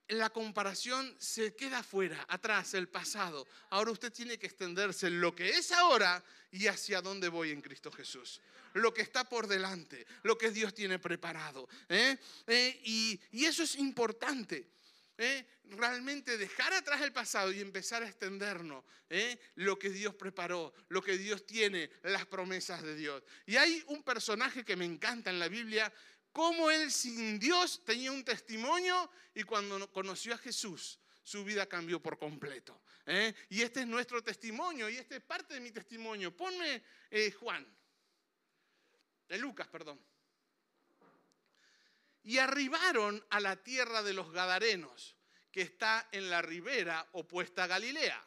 la 0.10 0.32
comparación 0.32 1.16
se 1.20 1.56
queda 1.56 1.84
fuera, 1.84 2.26
atrás, 2.30 2.74
el 2.74 2.88
pasado. 2.90 3.48
Ahora 3.70 3.92
usted 3.92 4.12
tiene 4.12 4.40
que 4.40 4.48
extenderse 4.48 5.08
en 5.08 5.22
lo 5.22 5.36
que 5.36 5.50
es 5.50 5.72
ahora 5.72 6.24
y 6.52 6.68
hacia 6.68 7.02
dónde 7.02 7.30
voy 7.30 7.52
en 7.52 7.62
Cristo 7.62 7.92
Jesús. 7.92 8.42
Lo 8.74 8.94
que 8.94 9.02
está 9.02 9.28
por 9.28 9.48
delante, 9.48 10.06
lo 10.24 10.38
que 10.38 10.52
Dios 10.52 10.74
tiene 10.74 11.00
preparado. 11.00 11.68
¿eh? 11.88 12.18
¿Eh? 12.48 12.82
y, 12.84 13.46
eso 13.46 13.64
es 13.64 13.76
importante. 13.76 14.68
¿Eh? 15.20 15.46
Realmente 15.66 16.38
dejar 16.38 16.74
atrás 16.74 17.02
el 17.02 17.14
pasado 17.14 17.52
y 17.52 17.60
empezar 17.60 18.02
a 18.02 18.08
extendernos 18.08 18.84
lo 19.56 19.78
que 19.78 19.90
Dios 19.90 20.16
preparó, 20.16 20.74
lo 20.88 21.02
que 21.02 21.18
Dios 21.18 21.46
tiene, 21.46 21.92
las 22.04 22.26
promesas 22.26 22.82
de 22.82 22.96
Dios. 22.96 23.22
Y 23.46 23.58
hay 23.58 23.84
un 23.88 24.02
personaje 24.02 24.64
que 24.64 24.76
me 24.76 24.86
encanta 24.86 25.30
en 25.30 25.40
la 25.40 25.48
Biblia 25.48 25.94
cómo 26.32 26.72
él 26.72 26.92
sin 26.92 27.38
Dios 27.38 27.84
tenía 27.84 28.12
un 28.12 28.24
testimonio 28.24 29.12
y 29.36 29.44
cuando 29.44 29.92
conoció 29.92 30.34
a 30.34 30.38
Jesús, 30.38 31.00
su 31.22 31.44
vida 31.44 31.68
cambió 31.68 32.02
por 32.02 32.18
completo. 32.18 32.82
¿eh? 33.06 33.34
Y 33.50 33.62
este 33.62 33.82
es 33.82 33.88
nuestro 33.88 34.24
testimonio 34.24 34.90
y 34.90 34.98
este 34.98 35.18
es 35.18 35.22
parte 35.22 35.54
de 35.54 35.60
mi 35.60 35.72
testimonio. 35.72 36.36
Ponme 36.36 36.82
eh, 37.12 37.32
Juan, 37.32 37.68
de 39.28 39.38
Lucas, 39.38 39.68
perdón. 39.68 40.00
Y 42.30 42.38
arribaron 42.38 43.26
a 43.32 43.40
la 43.40 43.56
tierra 43.56 44.04
de 44.04 44.14
los 44.14 44.32
Gadarenos, 44.32 45.16
que 45.52 45.62
está 45.62 46.08
en 46.12 46.30
la 46.30 46.44
ribera 46.44 47.10
opuesta 47.14 47.64
a 47.64 47.68
Galilea. 47.68 48.24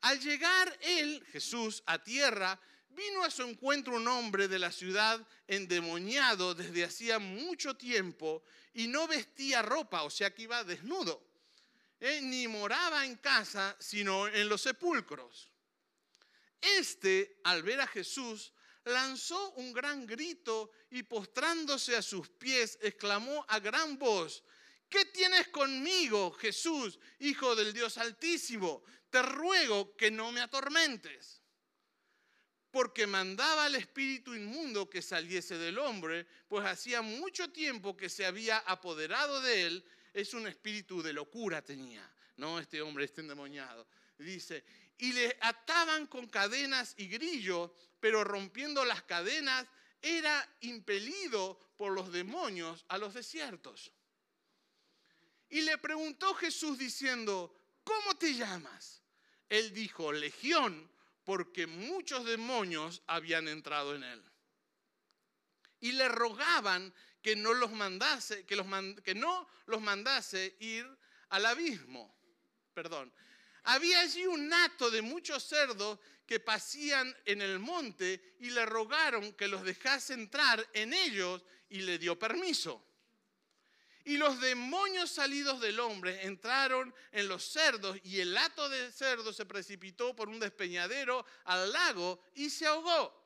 Al 0.00 0.18
llegar 0.18 0.76
él, 0.80 1.24
Jesús, 1.30 1.84
a 1.86 2.02
tierra, 2.02 2.58
Vino 2.88 3.22
a 3.22 3.30
su 3.30 3.42
encuentro 3.42 3.94
un 3.94 4.08
hombre 4.08 4.48
de 4.48 4.58
la 4.58 4.72
ciudad 4.72 5.24
endemoniado 5.46 6.56
desde 6.56 6.82
hacía 6.82 7.20
mucho 7.20 7.76
tiempo 7.76 8.42
y 8.74 8.88
no 8.88 9.06
vestía 9.06 9.62
ropa, 9.62 10.02
o 10.02 10.10
sea 10.10 10.34
que 10.34 10.42
iba 10.42 10.64
desnudo, 10.64 11.24
¿eh? 12.00 12.20
ni 12.20 12.48
moraba 12.48 13.06
en 13.06 13.14
casa, 13.14 13.76
sino 13.78 14.26
en 14.26 14.48
los 14.48 14.62
sepulcros. 14.62 15.48
Este, 16.60 17.38
al 17.44 17.62
ver 17.62 17.80
a 17.80 17.86
Jesús, 17.86 18.52
lanzó 18.88 19.52
un 19.52 19.72
gran 19.72 20.06
grito 20.06 20.70
y 20.90 21.02
postrándose 21.02 21.96
a 21.96 22.02
sus 22.02 22.28
pies, 22.28 22.78
exclamó 22.82 23.44
a 23.48 23.60
gran 23.60 23.98
voz, 23.98 24.42
¿qué 24.88 25.04
tienes 25.06 25.48
conmigo, 25.48 26.32
Jesús, 26.32 26.98
Hijo 27.20 27.54
del 27.54 27.72
Dios 27.72 27.98
Altísimo? 27.98 28.82
Te 29.10 29.22
ruego 29.22 29.96
que 29.96 30.10
no 30.10 30.32
me 30.32 30.40
atormentes 30.40 31.38
porque 32.70 33.06
mandaba 33.06 33.64
al 33.64 33.74
espíritu 33.76 34.34
inmundo 34.34 34.90
que 34.90 35.02
saliese 35.02 35.56
del 35.56 35.78
hombre, 35.78 36.26
pues 36.46 36.66
hacía 36.66 37.02
mucho 37.02 37.50
tiempo 37.50 37.96
que 37.96 38.08
se 38.08 38.26
había 38.26 38.58
apoderado 38.58 39.40
de 39.40 39.62
él, 39.62 39.84
es 40.12 40.34
un 40.34 40.46
espíritu 40.46 41.02
de 41.02 41.12
locura 41.12 41.62
tenía, 41.62 42.08
¿no? 42.36 42.58
Este 42.58 42.82
hombre, 42.82 43.04
este 43.04 43.22
endemoniado. 43.22 43.86
Dice, 44.18 44.64
y 44.98 45.12
le 45.12 45.36
ataban 45.40 46.06
con 46.06 46.28
cadenas 46.28 46.94
y 46.96 47.08
grillos, 47.08 47.70
pero 48.00 48.24
rompiendo 48.24 48.84
las 48.84 49.02
cadenas 49.02 49.66
era 50.02 50.48
impelido 50.60 51.58
por 51.76 51.92
los 51.92 52.12
demonios 52.12 52.84
a 52.88 52.98
los 52.98 53.14
desiertos. 53.14 53.92
Y 55.48 55.62
le 55.62 55.78
preguntó 55.78 56.34
Jesús 56.34 56.78
diciendo, 56.78 57.54
¿cómo 57.84 58.16
te 58.16 58.34
llamas? 58.34 59.02
Él 59.48 59.72
dijo, 59.72 60.12
Legión 60.12 60.90
porque 61.28 61.66
muchos 61.66 62.24
demonios 62.24 63.02
habían 63.06 63.48
entrado 63.48 63.94
en 63.94 64.02
él. 64.02 64.24
Y 65.78 65.92
le 65.92 66.08
rogaban 66.08 66.92
que 67.20 67.36
no 67.36 67.52
los 67.52 67.70
mandase, 67.70 68.46
que, 68.46 68.56
no 69.14 69.46
los 69.66 69.82
mandase 69.82 70.56
ir 70.60 70.88
al 71.28 71.44
abismo. 71.44 72.16
Perdón. 72.72 73.12
Había 73.70 74.00
allí 74.00 74.24
un 74.26 74.48
nato 74.48 74.90
de 74.90 75.02
muchos 75.02 75.42
cerdos 75.42 75.98
que 76.26 76.40
pasían 76.40 77.14
en 77.26 77.42
el 77.42 77.58
monte 77.58 78.36
y 78.40 78.48
le 78.48 78.64
rogaron 78.64 79.34
que 79.34 79.46
los 79.46 79.62
dejase 79.62 80.14
entrar 80.14 80.66
en 80.72 80.94
ellos 80.94 81.42
y 81.68 81.82
le 81.82 81.98
dio 81.98 82.18
permiso. 82.18 82.82
Y 84.04 84.16
los 84.16 84.40
demonios 84.40 85.10
salidos 85.10 85.60
del 85.60 85.80
hombre 85.80 86.24
entraron 86.24 86.94
en 87.12 87.28
los 87.28 87.44
cerdos 87.44 87.98
y 88.04 88.20
el 88.20 88.34
hato 88.38 88.70
de 88.70 88.90
cerdo 88.90 89.34
se 89.34 89.44
precipitó 89.44 90.16
por 90.16 90.30
un 90.30 90.40
despeñadero 90.40 91.26
al 91.44 91.70
lago 91.70 92.22
y 92.36 92.48
se 92.48 92.66
ahogó. 92.66 93.22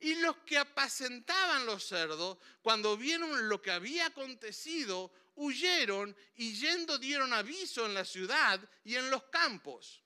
Y 0.00 0.16
los 0.16 0.36
que 0.44 0.58
apacentaban 0.58 1.64
los 1.64 1.82
cerdos, 1.82 2.36
cuando 2.60 2.94
vieron 2.98 3.48
lo 3.48 3.62
que 3.62 3.70
había 3.70 4.08
acontecido, 4.08 5.10
huyeron 5.36 6.16
y 6.36 6.54
yendo 6.54 6.98
dieron 6.98 7.32
aviso 7.32 7.86
en 7.86 7.94
la 7.94 8.04
ciudad 8.04 8.60
y 8.84 8.96
en 8.96 9.10
los 9.10 9.24
campos. 9.24 10.02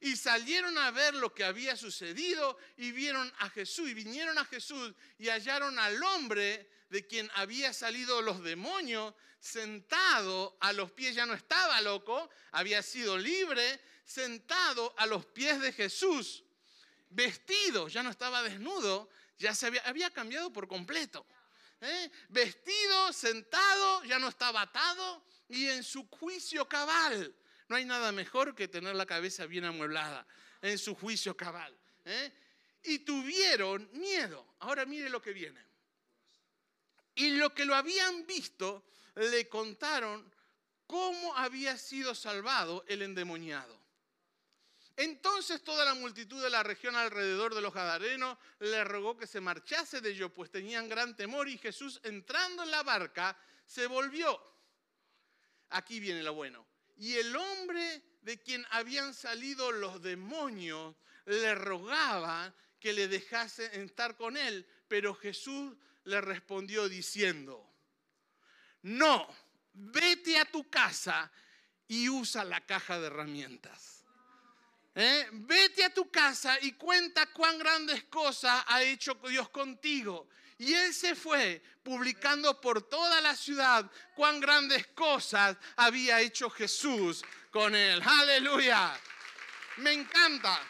Y 0.00 0.16
salieron 0.16 0.78
a 0.78 0.90
ver 0.90 1.14
lo 1.14 1.34
que 1.34 1.44
había 1.44 1.76
sucedido 1.76 2.56
y 2.76 2.92
vieron 2.92 3.30
a 3.38 3.50
Jesús 3.50 3.90
y 3.90 3.94
vinieron 3.94 4.38
a 4.38 4.44
Jesús 4.46 4.94
y 5.18 5.28
hallaron 5.28 5.78
al 5.78 6.02
hombre 6.02 6.70
de 6.88 7.06
quien 7.06 7.30
había 7.34 7.72
salido 7.72 8.22
los 8.22 8.42
demonios, 8.42 9.14
sentado 9.38 10.56
a 10.60 10.72
los 10.72 10.90
pies, 10.92 11.14
ya 11.14 11.26
no 11.26 11.34
estaba 11.34 11.80
loco, 11.80 12.28
había 12.52 12.82
sido 12.82 13.16
libre, 13.16 13.80
sentado 14.04 14.94
a 14.98 15.06
los 15.06 15.24
pies 15.26 15.60
de 15.60 15.72
Jesús, 15.72 16.42
vestido, 17.10 17.88
ya 17.88 18.02
no 18.02 18.10
estaba 18.10 18.42
desnudo, 18.42 19.08
ya 19.38 19.54
se 19.54 19.66
había, 19.66 19.82
había 19.82 20.10
cambiado 20.10 20.52
por 20.52 20.66
completo. 20.66 21.26
¿Eh? 21.80 22.10
Vestido, 22.28 23.12
sentado, 23.12 24.04
ya 24.04 24.18
no 24.18 24.28
estaba 24.28 24.62
atado 24.62 25.24
y 25.48 25.66
en 25.68 25.82
su 25.82 26.06
juicio 26.08 26.68
cabal. 26.68 27.34
No 27.68 27.76
hay 27.76 27.84
nada 27.84 28.12
mejor 28.12 28.54
que 28.54 28.68
tener 28.68 28.94
la 28.94 29.06
cabeza 29.06 29.46
bien 29.46 29.64
amueblada 29.64 30.26
en 30.62 30.78
su 30.78 30.94
juicio 30.94 31.36
cabal. 31.36 31.76
¿eh? 32.04 32.32
Y 32.84 33.00
tuvieron 33.00 33.88
miedo. 33.92 34.54
Ahora 34.60 34.84
mire 34.84 35.08
lo 35.08 35.20
que 35.20 35.32
viene. 35.32 35.64
Y 37.14 37.30
lo 37.30 37.54
que 37.54 37.64
lo 37.64 37.74
habían 37.74 38.26
visto 38.26 38.84
le 39.14 39.48
contaron 39.48 40.32
cómo 40.86 41.36
había 41.36 41.76
sido 41.76 42.14
salvado 42.14 42.84
el 42.88 43.02
endemoniado. 43.02 43.80
Entonces 45.00 45.64
toda 45.64 45.86
la 45.86 45.94
multitud 45.94 46.42
de 46.42 46.50
la 46.50 46.62
región 46.62 46.94
alrededor 46.94 47.54
de 47.54 47.62
los 47.62 47.72
Gadarenos 47.72 48.36
le 48.58 48.84
rogó 48.84 49.16
que 49.16 49.26
se 49.26 49.40
marchase 49.40 50.02
de 50.02 50.10
ellos, 50.10 50.30
pues 50.30 50.50
tenían 50.50 50.90
gran 50.90 51.16
temor 51.16 51.48
y 51.48 51.56
Jesús 51.56 51.98
entrando 52.02 52.64
en 52.64 52.70
la 52.70 52.82
barca 52.82 53.34
se 53.64 53.86
volvió. 53.86 54.38
Aquí 55.70 56.00
viene 56.00 56.22
lo 56.22 56.34
bueno. 56.34 56.66
Y 56.98 57.14
el 57.14 57.34
hombre 57.34 58.02
de 58.20 58.42
quien 58.42 58.62
habían 58.72 59.14
salido 59.14 59.72
los 59.72 60.02
demonios 60.02 60.94
le 61.24 61.54
rogaba 61.54 62.54
que 62.78 62.92
le 62.92 63.08
dejase 63.08 63.82
estar 63.82 64.18
con 64.18 64.36
él, 64.36 64.66
pero 64.86 65.14
Jesús 65.14 65.78
le 66.04 66.20
respondió 66.20 66.90
diciendo, 66.90 67.66
no, 68.82 69.26
vete 69.72 70.38
a 70.38 70.44
tu 70.44 70.68
casa 70.68 71.32
y 71.88 72.10
usa 72.10 72.44
la 72.44 72.60
caja 72.66 73.00
de 73.00 73.06
herramientas. 73.06 73.99
¿Eh? 74.94 75.28
Vete 75.32 75.84
a 75.84 75.94
tu 75.94 76.10
casa 76.10 76.58
y 76.62 76.72
cuenta 76.72 77.26
cuán 77.26 77.58
grandes 77.58 78.04
cosas 78.04 78.64
ha 78.66 78.82
hecho 78.82 79.14
Dios 79.28 79.48
contigo. 79.50 80.28
Y 80.58 80.74
él 80.74 80.92
se 80.92 81.14
fue 81.14 81.62
publicando 81.82 82.60
por 82.60 82.82
toda 82.82 83.20
la 83.20 83.34
ciudad 83.34 83.90
cuán 84.14 84.40
grandes 84.40 84.88
cosas 84.88 85.56
había 85.76 86.20
hecho 86.20 86.50
Jesús 86.50 87.22
con 87.50 87.74
él. 87.74 88.02
Aleluya. 88.04 88.98
Me 89.78 89.92
encanta. 89.92 90.60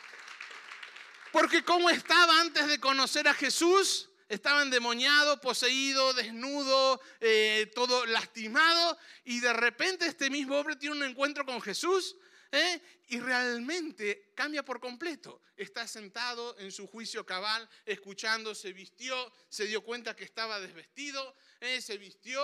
Porque 1.33 1.65
como 1.65 1.91
estaba 1.91 2.41
antes 2.41 2.69
de 2.69 2.79
conocer 2.79 3.27
a 3.27 3.35
Jesús, 3.35 4.10
estaba 4.31 4.63
endemoniado, 4.63 5.41
poseído, 5.41 6.15
desnudo, 6.15 7.01
eh, 7.21 7.69
todo 7.75 8.07
lastimado, 8.07 8.97
y 9.25 9.41
de 9.41 9.53
repente 9.53 10.07
este 10.07 10.31
mismo 10.31 10.57
hombre 10.57 10.77
tiene 10.77 10.95
un 10.95 11.03
encuentro 11.03 11.45
con 11.45 11.61
Jesús 11.61 12.17
¿eh? 12.53 12.81
y 13.09 13.19
realmente 13.19 14.31
cambia 14.37 14.65
por 14.65 14.79
completo. 14.79 15.43
Está 15.57 15.89
sentado 15.89 16.57
en 16.61 16.71
su 16.71 16.87
juicio 16.87 17.27
cabal, 17.27 17.69
escuchando, 17.85 18.55
se 18.55 18.73
vistió, 18.73 19.33
se 19.49 19.67
dio 19.67 19.83
cuenta 19.83 20.15
que 20.15 20.25
estaba 20.25 20.61
desvestido, 20.61 21.35
¿eh? 21.59 21.81
se 21.81 21.99
vistió 21.99 22.41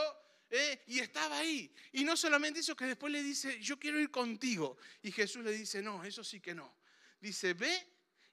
y 0.86 0.98
estaba 0.98 1.38
ahí. 1.38 1.72
Y 1.92 2.02
no 2.02 2.16
solamente 2.16 2.60
eso, 2.60 2.74
que 2.74 2.86
después 2.86 3.12
le 3.12 3.22
dice, 3.22 3.60
yo 3.60 3.78
quiero 3.78 4.00
ir 4.00 4.10
contigo. 4.10 4.76
Y 5.02 5.12
Jesús 5.12 5.44
le 5.44 5.52
dice, 5.52 5.82
no, 5.82 6.02
eso 6.02 6.24
sí 6.24 6.40
que 6.40 6.54
no. 6.54 6.76
Dice, 7.20 7.54
ve 7.54 7.86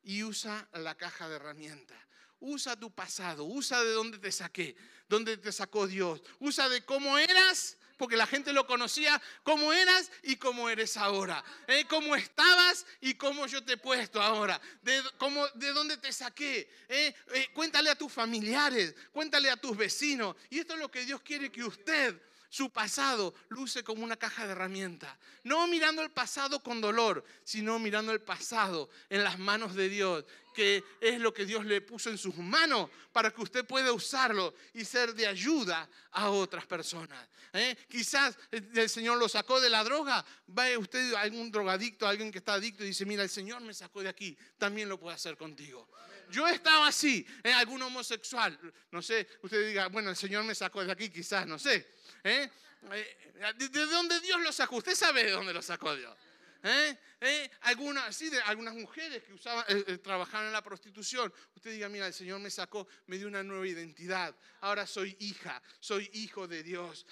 y 0.03 0.23
usa 0.23 0.67
la 0.73 0.95
caja 0.95 1.29
de 1.29 1.35
herramientas. 1.35 1.99
Usa 2.45 2.75
tu 2.77 2.91
pasado, 2.91 3.45
usa 3.45 3.81
de 3.81 3.93
dónde 3.93 4.17
te 4.17 4.29
saqué, 4.29 4.75
dónde 5.07 5.37
te 5.37 5.49
sacó 5.53 5.87
Dios. 5.87 6.21
Usa 6.39 6.67
de 6.67 6.83
cómo 6.83 7.17
eras 7.17 7.77
porque 7.97 8.17
la 8.17 8.27
gente 8.27 8.51
lo 8.51 8.67
conocía 8.67 9.21
cómo 9.43 9.71
eras 9.71 10.11
y 10.23 10.35
cómo 10.35 10.69
eres 10.69 10.97
ahora. 10.97 11.41
¿eh? 11.67 11.85
Cómo 11.87 12.17
estabas 12.17 12.85
y 12.99 13.13
cómo 13.13 13.47
yo 13.47 13.63
te 13.63 13.73
he 13.73 13.77
puesto 13.77 14.21
ahora. 14.21 14.59
De, 14.81 15.01
cómo, 15.17 15.47
de 15.55 15.71
dónde 15.71 15.95
te 15.95 16.11
saqué. 16.11 16.69
¿eh? 16.89 17.15
Eh, 17.33 17.47
cuéntale 17.53 17.89
a 17.89 17.95
tus 17.95 18.11
familiares, 18.11 18.93
cuéntale 19.13 19.49
a 19.49 19.55
tus 19.55 19.77
vecinos. 19.77 20.35
Y 20.49 20.59
esto 20.59 20.73
es 20.73 20.79
lo 20.81 20.91
que 20.91 21.05
Dios 21.05 21.21
quiere 21.21 21.49
que 21.49 21.63
usted 21.63 22.21
su 22.53 22.69
pasado 22.69 23.33
luce 23.49 23.83
como 23.83 24.03
una 24.03 24.15
caja 24.15 24.45
de 24.45 24.51
herramientas. 24.51 25.11
No 25.43 25.65
mirando 25.65 26.03
el 26.03 26.11
pasado 26.11 26.61
con 26.61 26.81
dolor, 26.81 27.25
sino 27.43 27.79
mirando 27.79 28.11
el 28.11 28.21
pasado 28.21 28.91
en 29.09 29.23
las 29.23 29.39
manos 29.39 29.73
de 29.73 29.89
Dios, 29.89 30.23
que 30.53 30.83
es 31.01 31.19
lo 31.19 31.33
que 31.33 31.47
Dios 31.47 31.65
le 31.65 31.81
puso 31.81 32.11
en 32.11 32.17
sus 32.19 32.37
manos 32.37 32.91
para 33.11 33.31
que 33.31 33.41
usted 33.41 33.65
pueda 33.65 33.91
usarlo 33.91 34.53
y 34.75 34.85
ser 34.85 35.15
de 35.15 35.25
ayuda 35.25 35.89
a 36.11 36.29
otras 36.29 36.67
personas. 36.67 37.27
¿eh? 37.53 37.75
Quizás 37.89 38.37
el 38.51 38.87
Señor 38.87 39.17
lo 39.17 39.27
sacó 39.27 39.59
de 39.59 39.71
la 39.71 39.83
droga, 39.83 40.23
va 40.55 40.77
usted 40.77 41.15
a 41.15 41.21
algún 41.21 41.51
drogadicto, 41.51 42.07
alguien 42.07 42.31
que 42.31 42.37
está 42.37 42.53
adicto 42.53 42.83
y 42.83 42.87
dice, 42.89 43.03
mira, 43.03 43.23
el 43.23 43.29
Señor 43.29 43.61
me 43.61 43.73
sacó 43.73 44.03
de 44.03 44.09
aquí, 44.09 44.37
también 44.59 44.89
lo 44.89 44.99
puede 44.99 45.15
hacer 45.15 45.37
contigo. 45.37 45.89
Yo 46.29 46.47
he 46.47 46.53
estado 46.53 46.83
así, 46.83 47.25
¿eh? 47.43 47.53
algún 47.53 47.81
homosexual, 47.81 48.57
no 48.91 49.01
sé, 49.01 49.27
usted 49.41 49.67
diga, 49.67 49.87
bueno, 49.87 50.09
el 50.09 50.15
Señor 50.15 50.43
me 50.43 50.55
sacó 50.55 50.83
de 50.83 50.91
aquí, 50.91 51.09
quizás, 51.09 51.45
no 51.47 51.59
sé. 51.59 51.87
¿Eh? 52.23 52.49
Eh, 52.91 53.17
¿De 53.57 53.85
dónde 53.85 54.19
Dios 54.19 54.41
lo 54.41 54.51
sacó? 54.51 54.77
Usted 54.77 54.95
sabe 54.95 55.23
de 55.25 55.31
dónde 55.31 55.53
lo 55.53 55.61
sacó 55.61 55.95
Dios. 55.95 56.15
¿Eh? 56.63 56.97
¿Eh? 57.19 57.51
Algunas, 57.61 58.15
sí, 58.15 58.29
de 58.29 58.41
algunas 58.41 58.73
mujeres 58.73 59.23
que 59.23 59.33
usaban, 59.33 59.65
trabajaban 60.01 60.47
en 60.47 60.53
la 60.53 60.63
prostitución. 60.63 61.33
Usted 61.63 61.75
diga, 61.75 61.87
mira, 61.87 62.07
el 62.07 62.13
Señor 62.13 62.41
me 62.41 62.49
sacó, 62.49 62.85
me 63.07 63.17
dio 63.17 63.25
una 63.25 63.41
nueva 63.41 63.65
identidad. 63.65 64.35
Ahora 64.59 64.85
soy 64.85 65.15
hija, 65.21 65.63
soy 65.79 66.09
hijo 66.11 66.45
de 66.45 66.61
Dios. 66.61 67.05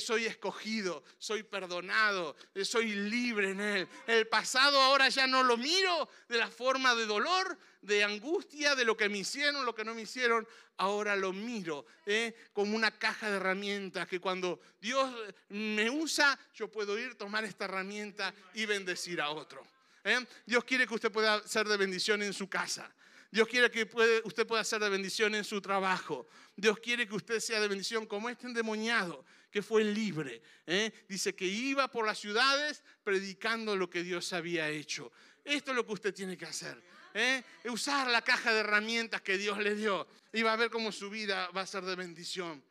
soy 0.00 0.26
escogido, 0.26 1.04
soy 1.16 1.44
perdonado, 1.44 2.34
soy 2.64 2.92
libre 2.92 3.50
en 3.50 3.60
Él. 3.60 3.88
El 4.08 4.26
pasado 4.26 4.82
ahora 4.82 5.08
ya 5.10 5.28
no 5.28 5.44
lo 5.44 5.56
miro 5.56 6.08
de 6.28 6.38
la 6.38 6.48
forma 6.50 6.96
de 6.96 7.06
dolor, 7.06 7.56
de 7.80 8.02
angustia, 8.02 8.74
de 8.74 8.84
lo 8.84 8.96
que 8.96 9.08
me 9.08 9.18
hicieron, 9.18 9.64
lo 9.64 9.76
que 9.76 9.84
no 9.84 9.94
me 9.94 10.02
hicieron 10.02 10.44
ahora 10.78 11.14
lo 11.14 11.32
miro 11.32 11.86
¿eh? 12.04 12.34
como 12.52 12.74
una 12.74 12.90
caja 12.90 13.30
de 13.30 13.36
herramientas 13.36 14.08
que 14.08 14.18
cuando 14.18 14.60
Dios 14.80 15.08
me 15.50 15.88
usa, 15.88 16.36
yo 16.52 16.66
puedo 16.66 16.98
ir, 16.98 17.14
tomar 17.14 17.44
esta 17.44 17.66
herramienta 17.66 18.34
y 18.54 18.66
bendecir 18.66 19.20
a 19.20 19.30
otro. 19.30 19.64
¿eh? 20.02 20.26
Dios 20.44 20.64
quiere 20.64 20.84
que 20.84 20.94
usted 20.94 21.12
pueda 21.12 21.46
ser 21.46 21.68
de 21.68 21.76
bendición 21.76 22.24
en 22.24 22.32
su 22.32 22.48
casa. 22.48 22.92
Dios 23.30 23.46
quiere 23.46 23.70
que 23.70 23.88
usted 24.24 24.46
pueda 24.46 24.64
ser 24.64 24.80
de 24.80 24.88
bendición 24.88 25.34
en 25.34 25.44
su 25.44 25.60
trabajo. 25.60 26.26
Dios 26.56 26.78
quiere 26.78 27.06
que 27.06 27.14
usted 27.14 27.40
sea 27.40 27.60
de 27.60 27.68
bendición 27.68 28.06
como 28.06 28.30
este 28.30 28.46
endemoniado 28.46 29.24
que 29.50 29.62
fue 29.62 29.84
libre. 29.84 30.40
¿eh? 30.66 30.90
Dice 31.08 31.34
que 31.34 31.44
iba 31.44 31.88
por 31.88 32.06
las 32.06 32.18
ciudades 32.18 32.82
predicando 33.04 33.76
lo 33.76 33.90
que 33.90 34.02
Dios 34.02 34.32
había 34.32 34.68
hecho. 34.70 35.12
Esto 35.44 35.72
es 35.72 35.76
lo 35.76 35.86
que 35.86 35.92
usted 35.92 36.14
tiene 36.14 36.36
que 36.36 36.46
hacer. 36.46 36.82
¿eh? 37.14 37.42
usar 37.64 38.08
la 38.08 38.22
caja 38.22 38.52
de 38.52 38.60
herramientas 38.60 39.20
que 39.22 39.38
Dios 39.38 39.58
le 39.58 39.74
dio 39.74 40.06
y 40.32 40.42
va 40.42 40.52
a 40.52 40.56
ver 40.56 40.70
cómo 40.70 40.92
su 40.92 41.10
vida 41.10 41.48
va 41.50 41.62
a 41.62 41.66
ser 41.66 41.84
de 41.84 41.96
bendición. 41.96 42.62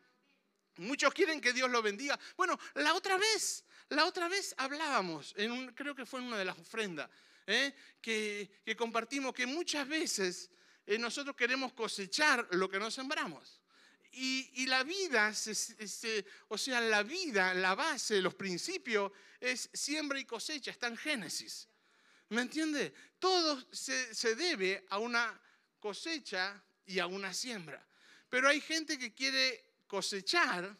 Muchos 0.77 1.13
quieren 1.13 1.41
que 1.41 1.53
Dios 1.53 1.69
lo 1.69 1.81
bendiga. 1.81 2.19
Bueno, 2.35 2.57
la 2.75 2.93
otra 2.93 3.17
vez, 3.17 3.63
la 3.89 4.05
otra 4.05 4.27
vez 4.27 4.53
hablábamos, 4.57 5.33
creo 5.75 5.95
que 5.95 6.05
fue 6.05 6.19
en 6.19 6.27
una 6.27 6.37
de 6.37 6.45
las 6.45 6.57
ofrendas, 6.57 7.09
¿eh? 7.47 7.73
que, 8.01 8.75
compartimos 8.77 9.33
que 9.33 9.47
muchas 9.47 9.87
veces 9.87 10.51
eh, 10.85 10.97
nosotros 10.97 11.35
queremos 11.35 11.73
cosechar 11.73 12.47
lo 12.51 12.69
que 12.69 12.79
no 12.79 12.91
sembramos. 12.91 13.61
Y, 14.11 14.65
la 14.65 14.83
vida, 14.83 15.31
o 16.47 16.57
sea, 16.57 16.81
la 16.81 17.03
vida, 17.03 17.53
la 17.53 17.75
base, 17.75 18.19
los 18.19 18.33
principios, 18.33 19.11
es 19.39 19.69
siembra 19.71 20.19
y 20.19 20.25
cosecha, 20.25 20.71
está 20.71 20.87
en 20.87 20.97
Génesis. 20.97 21.67
¿Me 22.29 22.41
entiende? 22.41 22.93
Todo 23.19 23.63
se, 23.71 24.35
debe 24.35 24.85
a 24.89 24.97
una 24.97 25.39
cosecha 25.79 26.61
y 26.85 26.97
a 26.97 27.05
una 27.05 27.31
siembra. 27.31 27.85
Pero 28.27 28.49
hay 28.49 28.59
gente 28.59 28.97
que 28.97 29.13
quiere 29.13 29.83
cosechar 29.85 30.75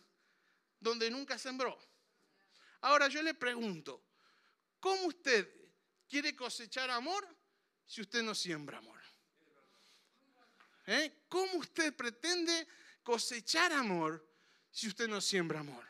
donde 0.79 1.11
nunca 1.11 1.37
sembró. 1.37 1.77
Ahora 2.81 3.07
yo 3.07 3.21
le 3.21 3.35
pregunto, 3.35 4.03
¿cómo 4.79 5.07
usted 5.07 5.56
quiere 6.07 6.35
cosechar 6.35 6.89
amor 6.89 7.27
si 7.85 8.01
usted 8.01 8.23
no 8.23 8.33
siembra 8.33 8.79
amor? 8.79 8.99
¿Eh? 10.87 11.25
¿Cómo 11.27 11.57
usted 11.57 11.93
pretende 11.95 12.67
cosechar 13.03 13.73
amor 13.73 14.25
si 14.71 14.87
usted 14.87 15.07
no 15.07 15.19
siembra 15.19 15.59
amor? 15.59 15.85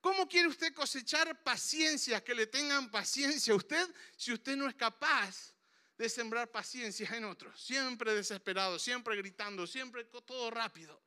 ¿Cómo 0.00 0.28
quiere 0.28 0.48
usted 0.48 0.74
cosechar 0.74 1.42
paciencia, 1.42 2.22
que 2.22 2.34
le 2.34 2.46
tengan 2.46 2.90
paciencia 2.90 3.54
a 3.54 3.56
usted, 3.56 3.88
si 4.16 4.32
usted 4.32 4.54
no 4.56 4.68
es 4.68 4.74
capaz 4.74 5.54
de 5.96 6.08
sembrar 6.08 6.50
paciencia 6.50 7.08
en 7.16 7.24
otros? 7.24 7.58
Siempre 7.58 8.14
desesperado, 8.14 8.78
siempre 8.78 9.16
gritando, 9.16 9.66
siempre 9.66 10.04
todo 10.04 10.50
rápido. 10.50 11.00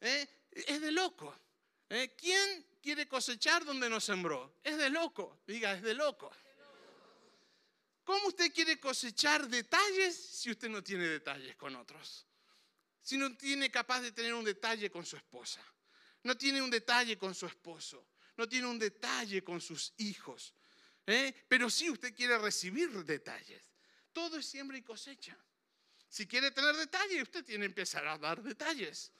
¿Eh? 0.00 0.28
Es 0.50 0.80
de 0.80 0.90
loco. 0.90 1.34
¿Eh? 1.88 2.14
¿Quién 2.16 2.66
quiere 2.82 3.08
cosechar 3.08 3.64
donde 3.64 3.88
no 3.88 4.00
sembró? 4.00 4.56
Es 4.62 4.76
de 4.76 4.90
loco. 4.90 5.40
Diga, 5.46 5.72
es 5.72 5.82
de 5.82 5.94
loco. 5.94 6.30
¿Cómo 8.10 8.26
usted 8.26 8.52
quiere 8.52 8.80
cosechar 8.80 9.46
detalles 9.46 10.16
si 10.16 10.50
usted 10.50 10.68
no 10.68 10.82
tiene 10.82 11.06
detalles 11.06 11.54
con 11.54 11.76
otros? 11.76 12.26
Si 13.00 13.16
no 13.16 13.36
tiene 13.36 13.70
capaz 13.70 14.00
de 14.00 14.10
tener 14.10 14.34
un 14.34 14.44
detalle 14.44 14.90
con 14.90 15.06
su 15.06 15.14
esposa, 15.14 15.64
no 16.24 16.36
tiene 16.36 16.60
un 16.60 16.70
detalle 16.70 17.16
con 17.16 17.36
su 17.36 17.46
esposo, 17.46 18.08
no 18.36 18.48
tiene 18.48 18.66
un 18.66 18.80
detalle 18.80 19.44
con 19.44 19.60
sus 19.60 19.94
hijos. 19.98 20.52
¿eh? 21.06 21.32
Pero 21.46 21.70
sí 21.70 21.88
usted 21.88 22.12
quiere 22.12 22.36
recibir 22.36 22.90
detalles. 23.04 23.62
Todo 24.12 24.38
es 24.38 24.46
siembra 24.46 24.76
y 24.76 24.82
cosecha. 24.82 25.38
Si 26.08 26.26
quiere 26.26 26.50
tener 26.50 26.74
detalles, 26.74 27.22
usted 27.22 27.44
tiene 27.44 27.66
que 27.66 27.66
empezar 27.66 28.04
a 28.08 28.18
dar 28.18 28.42
detalles. 28.42 29.12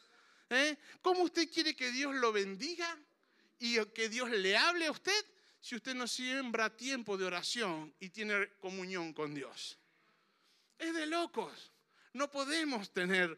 ¿eh? 0.48 0.76
¿Cómo 1.00 1.22
usted 1.22 1.48
quiere 1.48 1.76
que 1.76 1.92
Dios 1.92 2.16
lo 2.16 2.32
bendiga 2.32 2.98
y 3.60 3.78
que 3.94 4.08
Dios 4.08 4.28
le 4.30 4.56
hable 4.56 4.86
a 4.86 4.90
usted 4.90 5.24
si 5.60 5.76
usted 5.76 5.94
no 5.94 6.06
siembra 6.06 6.74
tiempo 6.74 7.16
de 7.16 7.26
oración 7.26 7.94
y 8.00 8.08
tiene 8.08 8.48
comunión 8.60 9.12
con 9.12 9.34
Dios? 9.34 9.78
Es 10.78 10.94
de 10.94 11.06
locos. 11.06 11.72
No 12.12 12.30
podemos 12.30 12.92
tener 12.92 13.36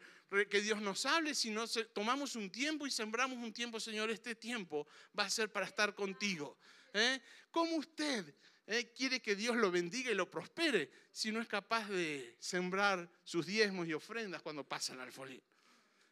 que 0.48 0.60
Dios 0.60 0.80
nos 0.80 1.04
hable 1.04 1.34
si 1.34 1.50
no 1.50 1.66
tomamos 1.92 2.36
un 2.36 2.50
tiempo 2.50 2.86
y 2.86 2.90
sembramos 2.90 3.36
un 3.36 3.52
tiempo, 3.52 3.78
Señor, 3.78 4.10
este 4.10 4.34
tiempo 4.34 4.86
va 5.18 5.24
a 5.24 5.30
ser 5.30 5.50
para 5.52 5.66
estar 5.66 5.94
contigo. 5.94 6.56
¿eh? 6.94 7.20
¿Cómo 7.50 7.76
usted 7.76 8.34
eh, 8.66 8.92
quiere 8.96 9.20
que 9.20 9.36
Dios 9.36 9.56
lo 9.56 9.70
bendiga 9.70 10.10
y 10.10 10.14
lo 10.14 10.30
prospere 10.30 10.90
si 11.10 11.32
no 11.32 11.40
es 11.40 11.48
capaz 11.48 11.88
de 11.88 12.36
sembrar 12.38 13.10
sus 13.24 13.44
diezmos 13.44 13.86
y 13.88 13.92
ofrendas 13.92 14.40
cuando 14.40 14.64
pasan 14.64 15.00
al 15.00 15.12
folín? 15.12 15.42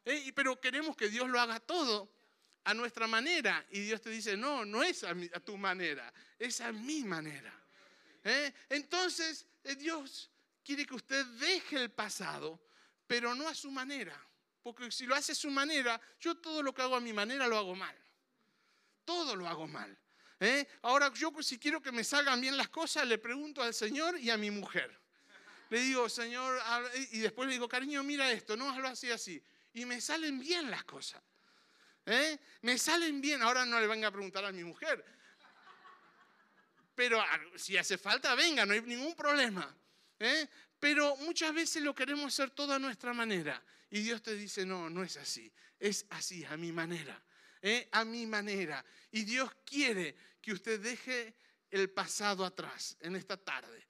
¿Eh? 0.05 0.33
Pero 0.35 0.61
queremos 0.61 0.97
que 0.97 1.09
Dios 1.09 1.29
lo 1.29 1.41
haga 1.41 1.61
todo 1.61 2.13
a 2.65 2.75
nuestra 2.75 3.07
manera 3.07 3.65
y 3.71 3.81
Dios 3.81 4.01
te 4.01 4.11
dice, 4.11 4.37
no, 4.37 4.65
no 4.65 4.83
es 4.83 5.05
a, 5.05 5.11
a 5.11 5.41
tu 5.41 5.57
manera, 5.57 6.13
es 6.39 6.61
a 6.61 6.73
mi 6.73 7.05
manera. 7.05 7.53
Entonces, 8.69 9.47
Dios 9.79 10.31
quiere 10.63 10.85
que 10.85 10.95
usted 10.95 11.25
deje 11.25 11.77
el 11.77 11.91
pasado 11.91 12.61
pero 13.11 13.35
no 13.35 13.49
a 13.49 13.55
su 13.57 13.73
manera. 13.73 14.17
Porque 14.63 14.89
si 14.93 15.05
lo 15.05 15.17
hace 15.17 15.33
a 15.33 15.35
su 15.35 15.51
manera, 15.51 16.01
yo 16.21 16.37
todo 16.37 16.63
lo 16.63 16.73
que 16.73 16.81
hago 16.81 16.95
a 16.95 17.01
mi 17.01 17.13
manera 17.13 17.49
lo 17.49 17.59
hago 17.59 17.75
mal. 17.75 17.97
Todo 19.05 19.35
lo 19.35 19.49
hago 19.49 19.67
mal. 19.67 19.99
¿eh? 20.39 20.65
Ahora 20.83 21.13
yo 21.13 21.33
si 21.43 21.59
quiero 21.59 21.83
que 21.83 21.91
me 21.91 22.05
salgan 22.05 22.41
bien 22.41 22.57
las 22.57 22.69
cosas, 22.69 23.09
le 23.09 23.19
pregunto 23.19 23.65
al 23.65 23.75
Señor 23.75 24.17
y 24.17 24.31
a 24.31 24.37
mi 24.37 24.53
mujer. 24.53 24.97
Le 25.71 25.81
digo, 25.81 26.09
Señor, 26.09 26.63
y 27.11 27.19
después 27.19 27.49
le 27.49 27.55
digo, 27.55 27.69
cariño, 27.69 28.05
mira 28.05 28.31
esto, 28.31 28.57
no 28.57 28.71
hazlo 28.71 28.87
así, 28.87 29.11
así. 29.11 29.43
Y 29.73 29.87
me 29.87 30.01
salen 30.01 30.39
bien 30.39 30.71
las 30.71 30.85
cosas. 30.85 31.21
¿Eh? 32.07 32.39
Me 32.63 32.79
salen 32.79 33.21
bien. 33.21 33.43
Ahora 33.43 33.65
no 33.65 33.81
le 33.81 33.87
venga 33.87 34.09
a 34.09 34.11
preguntar 34.11 34.45
a 34.45 34.53
mi 34.53 34.65
mujer. 34.65 35.05
Pero 36.95 37.21
ah, 37.21 37.41
si 37.57 37.77
hace 37.77 37.97
falta, 37.97 38.35
venga, 38.35 38.67
no 38.67 38.75
hay 38.75 38.83
ningún 38.83 39.15
problema. 39.15 39.75
¿eh? 40.19 40.47
Pero 40.79 41.17
muchas 41.17 41.55
veces 41.55 41.83
lo 41.83 41.95
queremos 41.95 42.27
hacer 42.27 42.51
todo 42.51 42.75
a 42.75 42.79
nuestra 42.79 43.13
manera. 43.13 43.63
Y 43.91 44.03
Dios 44.03 44.23
te 44.23 44.35
dice, 44.35 44.67
no, 44.67 44.91
no 44.91 45.03
es 45.03 45.17
así. 45.17 45.51
Es 45.79 46.07
así, 46.11 46.45
a 46.45 46.57
mi 46.57 46.73
manera. 46.73 47.23
¿eh? 47.63 47.89
A 47.93 48.05
mi 48.05 48.27
manera. 48.27 48.85
Y 49.11 49.23
Dios 49.23 49.51
quiere 49.65 50.15
que 50.41 50.53
usted 50.53 50.81
deje 50.81 51.35
el 51.71 51.91
pasado 51.91 52.45
atrás 52.45 52.97
en 53.01 53.17
esta 53.17 53.37
tarde. 53.37 53.87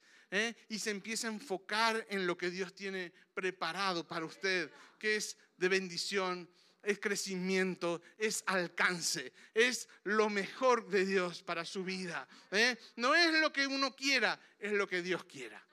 Y 0.69 0.79
se 0.79 0.91
empiece 0.91 1.27
a 1.27 1.31
enfocar 1.31 2.07
en 2.09 2.25
lo 2.25 2.37
que 2.37 2.49
Dios 2.49 2.73
tiene 2.73 3.11
preparado 3.33 4.07
para 4.07 4.25
usted, 4.25 4.71
que 4.97 5.17
es 5.17 5.37
de 5.57 5.67
bendición 5.67 6.49
es 6.83 6.99
crecimiento, 6.99 8.01
es 8.17 8.43
alcance, 8.47 9.33
es 9.53 9.87
lo 10.03 10.29
mejor 10.29 10.87
de 10.89 11.05
Dios 11.05 11.43
para 11.43 11.65
su 11.65 11.83
vida. 11.83 12.27
¿eh? 12.51 12.77
No 12.95 13.15
es 13.15 13.33
lo 13.39 13.51
que 13.51 13.67
uno 13.67 13.95
quiera, 13.95 14.39
es 14.59 14.71
lo 14.71 14.87
que 14.87 15.01
Dios 15.01 15.23
quiera. 15.25 15.63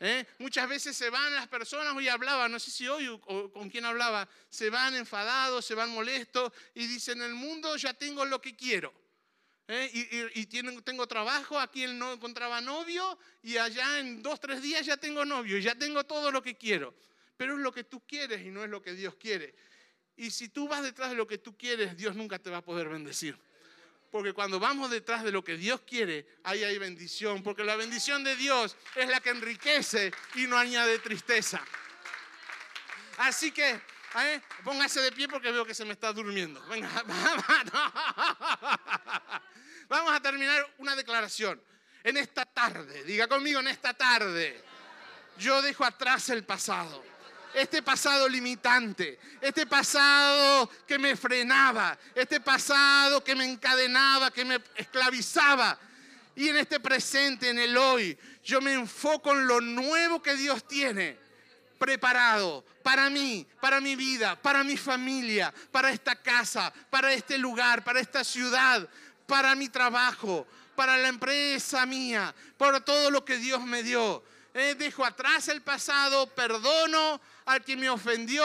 ¿eh? 0.00 0.26
Muchas 0.38 0.68
veces 0.68 0.96
se 0.96 1.10
van 1.10 1.34
las 1.34 1.48
personas, 1.48 1.94
hoy 1.94 2.08
hablaba, 2.08 2.48
no 2.48 2.58
sé 2.58 2.70
si 2.70 2.88
hoy 2.88 3.08
o 3.08 3.52
con 3.52 3.70
quién 3.70 3.84
hablaba, 3.84 4.28
se 4.48 4.70
van 4.70 4.94
enfadados, 4.94 5.64
se 5.64 5.74
van 5.74 5.90
molestos 5.90 6.52
y 6.74 6.86
dicen, 6.86 7.20
en 7.20 7.28
el 7.28 7.34
mundo 7.34 7.76
ya 7.76 7.94
tengo 7.94 8.24
lo 8.24 8.40
que 8.40 8.56
quiero. 8.56 8.92
¿eh? 9.68 10.30
Y, 10.34 10.46
tengo 10.46 11.06
trabajo, 11.06 11.58
aquí 11.58 11.82
él 11.82 11.98
no 11.98 12.12
encontraba 12.12 12.60
novio 12.60 13.18
y 13.42 13.56
allá 13.56 13.98
en 13.98 14.22
dos, 14.22 14.40
tres 14.40 14.62
días 14.62 14.86
ya 14.86 14.96
tengo 14.96 15.24
novio, 15.24 15.58
ya 15.58 15.74
tengo 15.74 16.04
todo 16.04 16.30
lo 16.30 16.42
que 16.42 16.56
quiero. 16.56 16.94
Pero 17.36 17.54
es 17.54 17.60
lo 17.60 17.72
que 17.72 17.84
tú 17.84 18.00
quieres 18.06 18.40
y 18.42 18.50
no 18.50 18.64
es 18.64 18.70
lo 18.70 18.80
que 18.80 18.94
Dios 18.94 19.16
quiere. 19.16 19.54
Y 20.16 20.30
si 20.30 20.48
tú 20.48 20.66
vas 20.66 20.82
detrás 20.82 21.10
de 21.10 21.16
lo 21.16 21.26
que 21.26 21.38
tú 21.38 21.56
quieres, 21.56 21.96
Dios 21.96 22.16
nunca 22.16 22.38
te 22.38 22.50
va 22.50 22.58
a 22.58 22.62
poder 22.62 22.88
bendecir. 22.88 23.38
Porque 24.10 24.32
cuando 24.32 24.58
vamos 24.58 24.90
detrás 24.90 25.22
de 25.24 25.30
lo 25.30 25.44
que 25.44 25.56
Dios 25.56 25.82
quiere, 25.86 26.26
ahí 26.42 26.64
hay 26.64 26.78
bendición. 26.78 27.42
Porque 27.42 27.64
la 27.64 27.76
bendición 27.76 28.24
de 28.24 28.34
Dios 28.34 28.76
es 28.94 29.08
la 29.08 29.20
que 29.20 29.30
enriquece 29.30 30.12
y 30.36 30.46
no 30.46 30.56
añade 30.56 30.98
tristeza. 31.00 31.62
Así 33.18 33.50
que, 33.50 33.70
¿eh? 33.72 34.40
póngase 34.64 35.00
de 35.00 35.12
pie 35.12 35.28
porque 35.28 35.50
veo 35.50 35.66
que 35.66 35.74
se 35.74 35.84
me 35.84 35.92
está 35.92 36.12
durmiendo. 36.12 36.64
Venga, 36.66 36.88
vamos 39.88 40.14
a 40.14 40.20
terminar 40.20 40.66
una 40.78 40.96
declaración. 40.96 41.62
En 42.02 42.16
esta 42.16 42.46
tarde, 42.46 43.04
diga 43.04 43.26
conmigo, 43.26 43.60
en 43.60 43.68
esta 43.68 43.92
tarde, 43.92 44.62
yo 45.38 45.60
dejo 45.60 45.84
atrás 45.84 46.30
el 46.30 46.44
pasado 46.44 47.15
este 47.56 47.82
pasado 47.82 48.28
limitante, 48.28 49.18
este 49.40 49.66
pasado 49.66 50.70
que 50.86 50.98
me 50.98 51.16
frenaba, 51.16 51.98
este 52.14 52.38
pasado 52.38 53.24
que 53.24 53.34
me 53.34 53.46
encadenaba, 53.46 54.30
que 54.30 54.44
me 54.44 54.60
esclavizaba. 54.74 55.78
Y 56.34 56.50
en 56.50 56.58
este 56.58 56.78
presente, 56.80 57.48
en 57.48 57.58
el 57.58 57.74
hoy, 57.78 58.16
yo 58.44 58.60
me 58.60 58.74
enfoco 58.74 59.32
en 59.32 59.46
lo 59.46 59.62
nuevo 59.62 60.22
que 60.22 60.36
Dios 60.36 60.68
tiene 60.68 61.18
preparado 61.78 62.62
para 62.82 63.08
mí, 63.08 63.46
para 63.58 63.80
mi 63.80 63.96
vida, 63.96 64.36
para 64.36 64.62
mi 64.62 64.76
familia, 64.76 65.52
para 65.72 65.90
esta 65.90 66.14
casa, 66.14 66.70
para 66.90 67.14
este 67.14 67.38
lugar, 67.38 67.82
para 67.84 68.00
esta 68.00 68.22
ciudad, 68.22 68.86
para 69.26 69.54
mi 69.54 69.70
trabajo, 69.70 70.46
para 70.74 70.98
la 70.98 71.08
empresa 71.08 71.86
mía, 71.86 72.34
por 72.58 72.78
todo 72.82 73.10
lo 73.10 73.24
que 73.24 73.38
Dios 73.38 73.62
me 73.62 73.82
dio. 73.82 74.22
Eh, 74.58 74.74
dejo 74.74 75.04
atrás 75.04 75.48
el 75.48 75.60
pasado, 75.60 76.34
perdono 76.34 77.20
al 77.44 77.62
que 77.62 77.76
me 77.76 77.90
ofendió, 77.90 78.42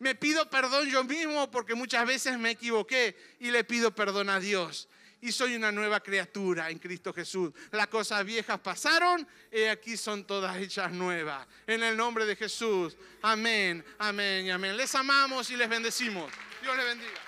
me 0.00 0.16
pido 0.16 0.50
perdón 0.50 0.88
yo 0.88 1.04
mismo 1.04 1.48
porque 1.52 1.76
muchas 1.76 2.04
veces 2.04 2.36
me 2.36 2.50
equivoqué 2.50 3.16
y 3.38 3.52
le 3.52 3.62
pido 3.62 3.94
perdón 3.94 4.28
a 4.28 4.40
Dios. 4.40 4.88
Y 5.20 5.30
soy 5.30 5.54
una 5.54 5.70
nueva 5.70 6.00
criatura 6.00 6.68
en 6.68 6.80
Cristo 6.80 7.12
Jesús. 7.12 7.52
Las 7.70 7.86
cosas 7.86 8.24
viejas 8.24 8.58
pasaron 8.58 9.24
y 9.52 9.62
aquí 9.62 9.96
son 9.96 10.26
todas 10.26 10.56
hechas 10.56 10.90
nuevas. 10.90 11.46
En 11.68 11.80
el 11.84 11.96
nombre 11.96 12.26
de 12.26 12.34
Jesús. 12.34 12.96
Amén, 13.22 13.84
amén 13.98 14.46
y 14.46 14.50
amén. 14.50 14.76
Les 14.76 14.92
amamos 14.96 15.48
y 15.50 15.56
les 15.56 15.68
bendecimos. 15.68 16.28
Dios 16.60 16.76
les 16.76 16.86
bendiga. 16.86 17.25